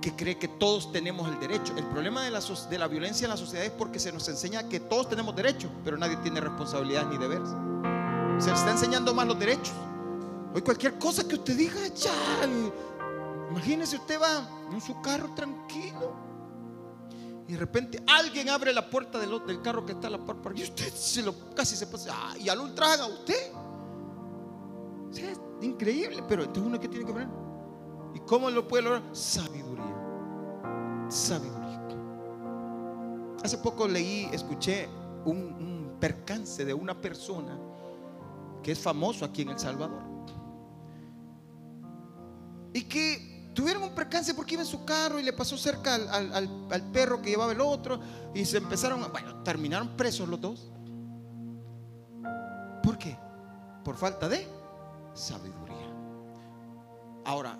que 0.00 0.16
cree 0.16 0.38
que 0.38 0.48
todos 0.48 0.90
tenemos 0.92 1.28
el 1.28 1.38
derecho? 1.38 1.74
El 1.76 1.84
problema 1.88 2.24
de 2.24 2.30
la, 2.30 2.40
de 2.40 2.78
la 2.78 2.88
violencia 2.88 3.26
en 3.26 3.30
la 3.30 3.36
sociedad 3.36 3.66
es 3.66 3.70
porque 3.72 3.98
se 3.98 4.12
nos 4.12 4.26
enseña 4.28 4.66
que 4.66 4.80
todos 4.80 5.10
tenemos 5.10 5.36
derecho, 5.36 5.70
pero 5.84 5.98
nadie 5.98 6.16
tiene 6.18 6.40
responsabilidad 6.40 7.06
ni 7.10 7.18
deberes. 7.18 7.50
Se 8.38 8.48
le 8.48 8.56
está 8.56 8.70
enseñando 8.70 9.12
más 9.12 9.26
los 9.26 9.38
derechos. 9.38 9.74
Hoy 10.54 10.62
cualquier 10.62 10.98
cosa 10.98 11.28
que 11.28 11.34
usted 11.34 11.54
diga, 11.54 11.86
ya. 11.88 12.12
Imagínese 13.50 13.96
usted 13.96 14.18
va 14.18 14.48
en 14.72 14.80
su 14.80 14.98
carro 15.02 15.28
tranquilo 15.34 16.31
y 17.52 17.54
de 17.54 17.58
repente 17.58 18.02
alguien 18.06 18.48
abre 18.48 18.72
la 18.72 18.88
puerta 18.88 19.18
del, 19.18 19.44
del 19.46 19.60
carro 19.60 19.84
que 19.84 19.92
está 19.92 20.06
a 20.06 20.12
la 20.12 20.24
par 20.24 20.38
y 20.54 20.62
usted 20.62 20.90
se 20.94 21.20
lo, 21.20 21.34
casi 21.54 21.76
se 21.76 21.86
pasa. 21.86 22.10
Ah, 22.10 22.34
y 22.38 22.48
al 22.48 22.58
ultraja 22.58 23.02
a 23.02 23.06
usted. 23.08 23.52
es 25.14 25.38
increíble, 25.60 26.22
pero 26.26 26.44
entonces 26.44 26.64
uno 26.64 26.80
que 26.80 26.88
tiene 26.88 27.04
que 27.04 27.12
ver. 27.12 27.28
¿Y 28.14 28.20
cómo 28.20 28.48
lo 28.48 28.66
puede 28.66 28.84
lograr? 28.84 29.02
Sabiduría. 29.14 29.84
Sabiduría. 31.10 31.86
Hace 33.44 33.58
poco 33.58 33.86
leí, 33.86 34.30
escuché 34.32 34.88
un, 35.26 35.36
un 35.36 35.96
percance 36.00 36.64
de 36.64 36.72
una 36.72 36.98
persona 36.98 37.58
que 38.62 38.72
es 38.72 38.78
famoso 38.78 39.26
aquí 39.26 39.42
en 39.42 39.50
El 39.50 39.58
Salvador. 39.58 40.00
Y 42.72 42.84
que 42.84 43.31
tuvieron 43.54 43.82
un 43.82 43.94
percance 43.94 44.34
porque 44.34 44.54
iba 44.54 44.62
en 44.62 44.68
su 44.68 44.84
carro 44.84 45.18
y 45.18 45.22
le 45.22 45.32
pasó 45.32 45.56
cerca 45.56 45.94
al, 45.94 46.90
perro 46.92 47.20
que 47.20 47.30
llevaba 47.30 47.52
el 47.52 47.60
otro 47.60 48.00
y 48.34 48.44
se 48.44 48.58
empezaron, 48.58 49.10
bueno, 49.12 49.42
terminaron 49.42 49.96
presos 49.96 50.28
los 50.28 50.40
dos. 50.40 50.70
¿Por 52.82 52.98
qué? 52.98 53.16
Por 53.84 53.96
falta 53.96 54.28
de 54.28 54.46
sabiduría. 55.14 55.76
Ahora, 57.24 57.58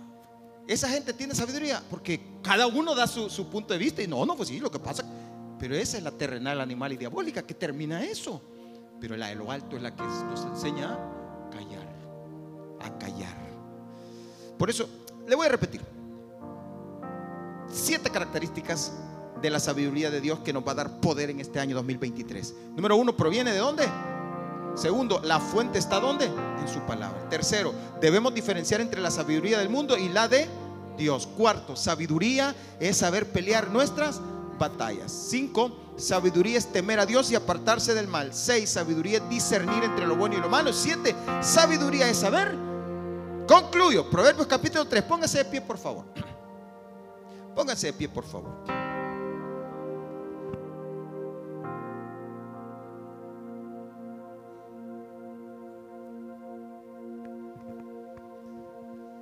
esa 0.66 0.88
gente 0.88 1.12
tiene 1.12 1.35
sabiduría 1.35 1.83
porque 1.90 2.38
cada 2.42 2.66
uno 2.66 2.94
da 2.94 3.07
su, 3.07 3.46
punto 3.48 3.72
de 3.72 3.78
vista 3.78 4.02
y 4.02 4.07
no, 4.07 4.24
no, 4.24 4.37
pues 4.37 4.48
sí, 4.48 4.59
lo 4.59 4.70
que 4.70 4.78
pasa, 4.78 5.05
pero 5.59 5.74
esa 5.74 5.98
es 5.98 6.02
la 6.02 6.12
terrenal, 6.12 6.61
animal 6.61 6.92
y 6.92 6.96
diabólica 6.96 7.42
que 7.42 7.55
termina 7.55 8.02
eso. 8.05 8.42
Pero 9.00 9.16
la 9.16 9.28
de 9.28 9.35
lo 9.35 9.50
alto 9.50 9.76
es 9.76 9.83
la 9.83 9.94
que 9.94 10.02
nos 10.02 10.44
enseña 10.44 10.94
a 10.94 11.50
callar, 11.50 11.88
a 12.81 12.98
callar. 12.98 13.37
Por 14.57 14.70
eso 14.70 14.88
le 15.26 15.35
voy 15.35 15.46
a 15.46 15.50
repetir. 15.50 15.80
Siete 17.70 18.11
características 18.11 18.92
de 19.40 19.50
la 19.50 19.58
sabiduría 19.58 20.11
de 20.11 20.20
Dios 20.20 20.40
que 20.40 20.52
nos 20.52 20.66
va 20.66 20.72
a 20.72 20.76
dar 20.76 21.00
poder 21.00 21.30
en 21.30 21.40
este 21.40 21.58
año 21.58 21.74
2023. 21.76 22.54
Número 22.76 22.96
uno, 22.96 23.16
¿proviene 23.16 23.52
de 23.52 23.58
dónde? 23.58 23.85
Segundo, 24.74 25.20
la 25.24 25.40
fuente 25.40 25.78
está 25.78 26.00
dónde? 26.00 26.26
En 26.26 26.68
su 26.68 26.80
palabra. 26.80 27.28
Tercero, 27.28 27.74
debemos 28.00 28.32
diferenciar 28.32 28.80
entre 28.80 29.00
la 29.00 29.11
sabiduría 29.11 29.58
del 29.58 29.68
mundo 29.68 29.98
y 29.98 30.08
la 30.08 30.28
de 30.28 30.48
Dios. 30.96 31.26
Cuarto, 31.26 31.76
sabiduría 31.76 32.54
es 32.80 32.98
saber 32.98 33.30
pelear 33.30 33.70
nuestras 33.70 34.20
batallas. 34.58 35.11
Cinco, 35.12 35.72
sabiduría 35.96 36.58
es 36.58 36.72
temer 36.72 37.00
a 37.00 37.06
Dios 37.06 37.30
y 37.30 37.35
apartarse 37.35 37.94
del 37.94 38.08
mal. 38.08 38.32
Seis, 38.32 38.70
sabiduría 38.70 39.18
es 39.18 39.28
discernir 39.28 39.82
entre 39.85 40.06
lo 40.06 40.16
bueno 40.16 40.37
y 40.37 40.40
lo 40.40 40.48
malo. 40.48 40.72
Siete, 40.72 41.14
sabiduría 41.40 42.08
es 42.08 42.18
saber 42.18 42.56
Concluyo. 43.46 44.09
Proverbios 44.09 44.46
capítulo 44.46 44.87
3. 44.87 45.02
Póngase 45.05 45.38
de 45.38 45.44
pie, 45.44 45.61
por 45.61 45.78
favor. 45.78 46.05
Póngase 47.55 47.88
de 47.88 47.92
pie, 47.92 48.09
por 48.09 48.24
favor. 48.24 48.83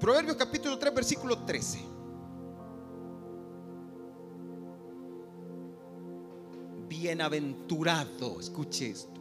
Proverbios 0.01 0.37
capítulo 0.37 0.79
3, 0.79 0.95
versículo 0.95 1.39
13. 1.45 1.79
Bienaventurado, 6.89 8.41
escuche 8.41 8.91
esto. 8.91 9.21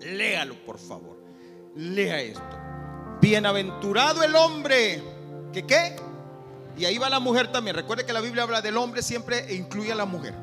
Léalo, 0.00 0.56
por 0.66 0.78
favor. 0.78 1.22
Lea 1.76 2.20
esto. 2.20 2.61
Bienaventurado 3.22 4.24
el 4.24 4.34
hombre. 4.34 5.00
¿Que 5.52 5.64
qué? 5.64 5.94
Y 6.76 6.84
ahí 6.84 6.98
va 6.98 7.08
la 7.08 7.20
mujer 7.20 7.52
también. 7.52 7.76
Recuerde 7.76 8.04
que 8.04 8.12
la 8.12 8.20
Biblia 8.20 8.42
habla 8.42 8.60
del 8.60 8.76
hombre 8.76 9.00
siempre 9.00 9.46
e 9.48 9.54
incluye 9.54 9.92
a 9.92 9.94
la 9.94 10.04
mujer. 10.04 10.34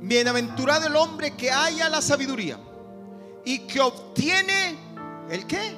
Bienaventurado 0.00 0.86
el 0.86 0.96
hombre 0.96 1.36
que 1.36 1.50
haya 1.50 1.90
la 1.90 2.00
sabiduría 2.00 2.58
y 3.44 3.58
que 3.60 3.80
obtiene 3.80 4.78
el 5.28 5.46
qué? 5.46 5.76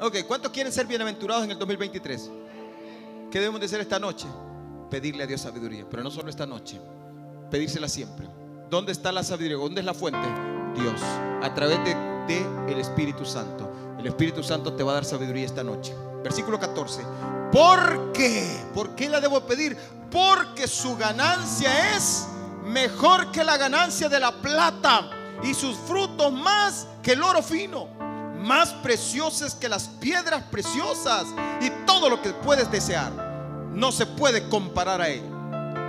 Ok, 0.00 0.16
¿cuántos 0.26 0.52
quieren 0.52 0.72
ser 0.72 0.86
bienaventurados 0.86 1.44
en 1.44 1.50
el 1.50 1.58
2023? 1.58 2.30
¿Qué 3.30 3.40
debemos 3.40 3.60
de 3.60 3.66
hacer 3.66 3.82
esta 3.82 3.98
noche? 3.98 4.26
Pedirle 4.90 5.24
a 5.24 5.26
Dios 5.26 5.42
sabiduría, 5.42 5.84
pero 5.90 6.02
no 6.02 6.10
solo 6.10 6.30
esta 6.30 6.46
noche, 6.46 6.80
pedírsela 7.50 7.88
siempre. 7.88 8.26
¿Dónde 8.70 8.92
está 8.92 9.12
la 9.12 9.22
sabiduría? 9.22 9.58
¿Dónde 9.58 9.80
es 9.80 9.84
la 9.84 9.94
fuente? 9.94 10.26
Dios, 10.74 11.00
a 11.42 11.52
través 11.54 11.84
de, 11.84 12.11
de 12.26 12.44
el 12.68 12.78
Espíritu 12.78 13.24
Santo. 13.24 13.70
El 13.98 14.06
Espíritu 14.06 14.42
Santo 14.42 14.72
te 14.72 14.82
va 14.82 14.92
a 14.92 14.94
dar 14.94 15.04
sabiduría 15.04 15.46
esta 15.46 15.62
noche. 15.62 15.94
Versículo 16.22 16.58
14. 16.58 17.02
¿Por 17.52 18.12
qué? 18.12 18.64
¿Por 18.74 18.94
qué 18.94 19.08
la 19.08 19.20
debo 19.20 19.40
pedir? 19.42 19.76
Porque 20.10 20.66
su 20.66 20.96
ganancia 20.96 21.94
es 21.94 22.26
mejor 22.64 23.30
que 23.30 23.44
la 23.44 23.56
ganancia 23.56 24.08
de 24.08 24.20
la 24.20 24.32
plata 24.32 25.10
y 25.42 25.54
sus 25.54 25.76
frutos 25.76 26.32
más 26.32 26.86
que 27.02 27.12
el 27.12 27.22
oro 27.22 27.42
fino, 27.42 27.88
más 28.40 28.72
preciosas 28.74 29.54
que 29.54 29.68
las 29.68 29.88
piedras 29.88 30.44
preciosas 30.50 31.26
y 31.60 31.70
todo 31.86 32.08
lo 32.08 32.22
que 32.22 32.30
puedes 32.30 32.70
desear. 32.70 33.12
No 33.72 33.90
se 33.92 34.06
puede 34.06 34.48
comparar 34.48 35.00
a 35.00 35.08
él. 35.08 35.22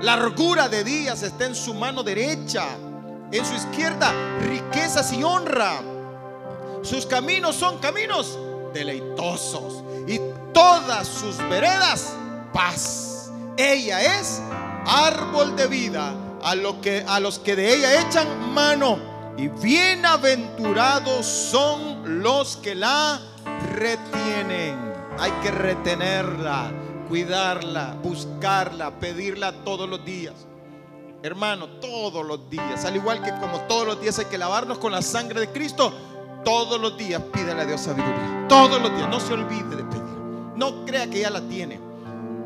Largura 0.02 0.67
de 0.67 0.84
días 0.84 1.24
está 1.24 1.46
en 1.46 1.56
su 1.56 1.74
mano 1.74 2.04
derecha, 2.04 2.65
en 3.32 3.46
su 3.46 3.54
izquierda 3.54 4.12
riquezas 4.41 5.13
y 5.13 5.24
honra. 5.24 5.93
Sus 6.84 7.06
caminos 7.06 7.56
son 7.56 7.78
caminos 7.78 8.38
deleitosos 8.74 9.84
y 10.06 10.19
todas 10.54 11.08
sus 11.08 11.38
veredas 11.50 12.13
paz. 12.52 13.32
Ella 13.56 14.19
es 14.19 14.41
árbol 14.86 15.56
de 15.56 15.67
vida 15.67 16.13
a, 16.43 16.54
que, 16.82 17.06
a 17.08 17.22
los 17.22 17.39
que 17.39 17.56
de 17.56 17.74
ella 17.74 18.02
echan 18.02 18.54
mano 18.54 19.00
y 19.38 19.48
bienaventurados 19.48 21.26
son 21.26 22.22
los 22.22 22.58
que 22.58 22.76
la 22.76 23.22
retienen. 23.76 24.93
Hay 25.19 25.32
que 25.41 25.52
retenerla, 25.52 26.69
cuidarla, 27.08 27.96
buscarla, 28.04 29.00
pedirla 29.00 29.54
todos 29.63 29.89
los 29.89 30.04
días. 30.04 30.34
Hermano, 31.22 31.67
todos 31.80 32.26
los 32.26 32.50
días, 32.50 32.84
al 32.84 32.98
igual 32.98 33.24
que 33.24 33.32
como 33.39 33.62
todos 33.62 33.88
los 33.88 34.02
días 34.02 34.19
hay 34.19 34.26
que 34.26 34.38
lavarnos 34.38 34.80
con 34.80 34.91
la 34.91 35.02
sangre 35.02 35.39
de 35.39 35.48
Cristo, 35.50 35.93
todos 36.44 36.80
los 36.80 36.98
días 36.98 37.22
pídele 37.32 37.62
a 37.62 37.66
Dios 37.66 37.82
sabiduría. 37.82 38.46
Todos 38.48 38.82
los 38.82 38.96
días, 38.96 39.10
no 39.10 39.20
se 39.20 39.34
olvide 39.34 39.76
de 39.76 39.84
pedir. 39.84 40.04
No 40.56 40.86
crea 40.86 41.10
que 41.10 41.22
ya 41.22 41.30
la 41.30 41.42
tiene. 41.42 41.80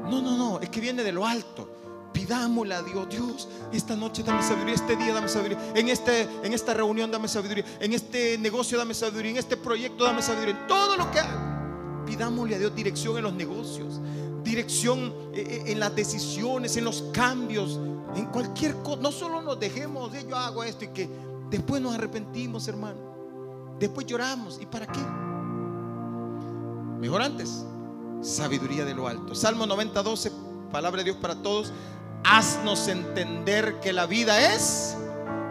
No, 0.09 0.21
no, 0.21 0.37
no, 0.37 0.59
es 0.59 0.69
que 0.69 0.79
viene 0.79 1.03
de 1.03 1.11
lo 1.11 1.25
alto. 1.25 1.69
Pidámosle 2.13 2.73
a 2.73 2.81
Dios, 2.81 3.07
Dios, 3.09 3.47
esta 3.71 3.95
noche 3.95 4.23
dame 4.23 4.41
sabiduría, 4.41 4.73
este 4.73 4.95
día 4.95 5.13
dame 5.13 5.29
sabiduría, 5.29 5.59
en, 5.75 5.87
este, 5.87 6.27
en 6.41 6.51
esta 6.51 6.73
reunión 6.73 7.11
dame 7.11 7.27
sabiduría, 7.27 7.63
en 7.79 7.93
este 7.93 8.39
negocio 8.39 8.75
dame 8.75 8.95
sabiduría, 8.95 9.31
en 9.31 9.37
este 9.37 9.55
proyecto 9.55 10.03
dame 10.03 10.23
sabiduría, 10.23 10.59
en 10.59 10.67
todo 10.67 10.97
lo 10.97 11.11
que 11.11 11.19
haga. 11.19 12.03
Pidámosle 12.07 12.55
a 12.55 12.57
Dios 12.59 12.73
dirección 12.73 13.17
en 13.17 13.23
los 13.23 13.33
negocios, 13.33 13.99
dirección 14.43 15.13
eh, 15.31 15.45
eh, 15.47 15.71
en 15.71 15.79
las 15.79 15.95
decisiones, 15.95 16.75
en 16.75 16.85
los 16.85 17.03
cambios, 17.13 17.79
en 18.15 18.25
cualquier 18.25 18.75
cosa. 18.77 18.99
No 18.99 19.11
solo 19.11 19.41
nos 19.41 19.59
dejemos 19.59 20.11
de 20.11 20.27
yo 20.27 20.35
hago 20.35 20.63
esto 20.63 20.85
y 20.85 20.87
que 20.87 21.07
después 21.51 21.81
nos 21.81 21.93
arrepentimos, 21.93 22.67
hermano. 22.67 23.06
Después 23.79 24.05
lloramos. 24.07 24.59
¿Y 24.61 24.65
para 24.65 24.87
qué? 24.87 24.99
Mejor 26.99 27.21
antes. 27.21 27.65
Sabiduría 28.21 28.85
de 28.85 28.93
lo 28.93 29.07
alto. 29.07 29.35
Salmo 29.35 29.65
90, 29.65 30.01
12, 30.01 30.31
palabra 30.71 30.99
de 30.99 31.05
Dios 31.05 31.17
para 31.17 31.35
todos. 31.35 31.71
Haznos 32.23 32.87
entender 32.87 33.79
que 33.79 33.93
la 33.93 34.05
vida 34.05 34.53
es. 34.53 34.97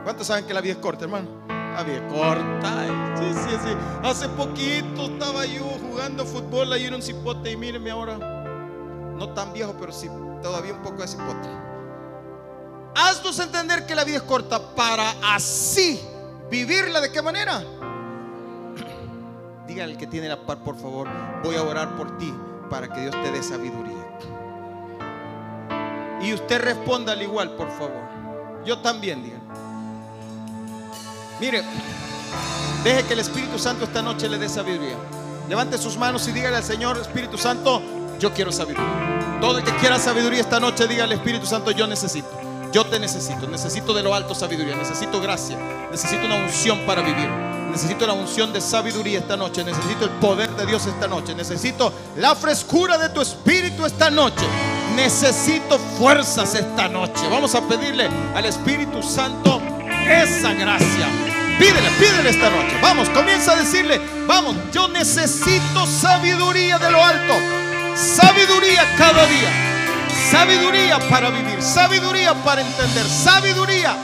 ¿Cuántos 0.05 0.27
saben 0.27 0.47
que 0.47 0.55
la 0.55 0.61
vida 0.61 0.75
es 0.75 0.79
corta, 0.79 1.05
hermano? 1.05 1.29
La 1.49 1.83
vida 1.85 1.97
es 1.97 2.13
corta. 2.13 3.17
Sí, 3.17 3.33
sí, 3.33 3.57
sí. 3.65 3.77
Hace 4.03 4.29
poquito 4.31 5.07
estaba 5.07 5.47
yo 5.47 5.65
jugando 5.89 6.25
fútbol 6.25 6.73
ahí 6.73 6.87
en 6.87 6.95
un 6.95 7.03
cipote 7.03 7.53
y 7.53 7.57
mírenme 7.57 7.91
ahora. 7.91 8.19
No 9.17 9.31
tan 9.31 9.53
viejo, 9.53 9.75
pero 9.79 9.93
sí, 9.93 10.09
todavía 10.43 10.75
un 10.75 10.83
poco 10.83 11.03
de 11.03 11.09
cipote. 11.09 11.49
Haznos 12.95 13.39
entender 13.39 13.87
que 13.87 13.95
la 13.95 14.05
vida 14.05 14.17
es 14.17 14.23
corta 14.23 14.75
para 14.75 15.15
así 15.35 16.01
vivirla 16.51 17.01
de 17.01 17.13
qué 17.13 17.23
manera. 17.23 17.63
Dígale 19.77 19.93
al 19.93 19.99
que 19.99 20.07
tiene 20.07 20.27
la 20.27 20.39
par, 20.39 20.57
por 20.57 20.75
favor, 20.75 21.07
voy 21.45 21.55
a 21.55 21.63
orar 21.63 21.97
por 21.97 22.17
ti 22.17 22.33
para 22.71 22.91
que 22.91 22.99
Dios 22.99 23.15
te 23.23 23.31
dé 23.31 23.43
sabiduría. 23.43 24.09
Y 26.23 26.33
usted 26.33 26.63
responda 26.63 27.13
al 27.13 27.21
igual, 27.21 27.51
por 27.57 27.71
favor. 27.71 28.09
Yo 28.65 28.79
también, 28.79 29.23
digan. 29.23 29.43
Mire, 31.39 31.63
deje 32.85 33.03
que 33.03 33.13
el 33.13 33.21
Espíritu 33.21 33.59
Santo 33.59 33.85
esta 33.85 34.01
noche 34.01 34.31
le 34.31 34.39
dé 34.39 34.49
sabiduría. 34.49 34.97
Levante 35.47 35.77
sus 35.77 35.99
manos 35.99 36.27
y 36.27 36.33
dígale 36.33 36.57
al 36.57 36.65
Señor, 36.65 36.97
Espíritu 36.97 37.37
Santo, 37.37 37.83
yo 38.19 38.33
quiero 38.33 38.53
sabiduría. 38.53 39.39
Todo 39.43 39.59
el 39.59 39.65
que 39.65 39.77
quiera 39.77 39.99
sabiduría 39.99 40.41
esta 40.41 40.59
noche, 40.59 40.89
dígale, 40.89 41.17
Espíritu 41.17 41.45
Santo, 41.45 41.71
yo 41.71 41.87
necesito. 41.87 42.31
Yo 42.73 42.87
te 42.87 42.99
necesito. 42.99 43.47
Necesito 43.47 43.93
de 43.93 44.03
lo 44.03 44.15
alto 44.15 44.35
sabiduría. 44.35 44.75
Necesito 44.75 45.21
gracia. 45.21 45.59
Necesito 45.91 46.25
una 46.25 46.37
unción 46.37 46.79
para 46.87 47.03
vivir. 47.03 47.46
Necesito 47.77 48.07
la 48.07 48.15
unción 48.15 48.55
de 48.55 48.61
sabiduría 48.63 49.19
esta 49.19 49.37
noche. 49.37 49.63
Necesito 49.63 50.07
el 50.07 50.11
poder 50.13 50.49
de 50.57 50.65
Dios 50.65 50.87
esta 50.87 51.07
noche. 51.07 51.35
Necesito 51.35 51.93
la 52.17 52.35
frescura 52.35 52.97
de 52.97 53.11
tu 53.11 53.21
espíritu 53.21 53.85
esta 53.85 54.09
noche. 54.09 54.47
Necesito 54.95 55.79
fuerzas 55.99 56.55
esta 56.55 56.89
noche. 56.89 57.29
Vamos 57.31 57.55
a 57.55 57.61
pedirle 57.69 58.09
al 58.35 58.47
Espíritu 58.47 59.03
Santo 59.03 59.61
esa 60.09 60.55
gracia. 60.55 61.07
Pídele, 61.59 61.91
pídele 62.01 62.31
esta 62.31 62.49
noche. 62.49 62.79
Vamos, 62.81 63.11
comienza 63.11 63.53
a 63.53 63.57
decirle, 63.57 64.01
vamos, 64.27 64.57
yo 64.73 64.89
necesito 64.89 65.85
sabiduría 65.87 66.79
de 66.79 66.91
lo 66.91 67.05
alto. 67.05 67.35
Sabiduría 67.95 68.87
cada 68.97 69.27
día. 69.27 69.51
Sabiduría 70.31 70.99
para 71.11 71.29
vivir, 71.29 71.61
sabiduría 71.61 72.33
para 72.43 72.63
entender, 72.63 73.05
sabiduría 73.05 73.95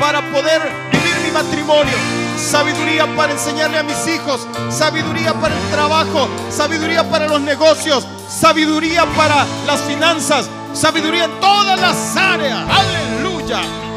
para 0.00 0.20
poder 0.32 0.62
vivir 0.90 1.14
mi 1.24 1.30
matrimonio, 1.30 1.94
sabiduría 2.42 3.06
para 3.16 3.32
enseñarle 3.32 3.78
a 3.78 3.82
mis 3.82 4.06
hijos, 4.08 4.46
sabiduría 4.70 5.32
para 5.34 5.54
el 5.56 5.70
trabajo, 5.70 6.28
sabiduría 6.50 7.08
para 7.08 7.28
los 7.28 7.40
negocios, 7.40 8.06
sabiduría 8.28 9.06
para 9.16 9.46
las 9.66 9.80
finanzas, 9.82 10.50
sabiduría 10.74 11.24
en 11.24 11.40
todas 11.40 11.80
las 11.80 12.16
áreas. 12.16 12.66
Aleluya. 12.68 13.91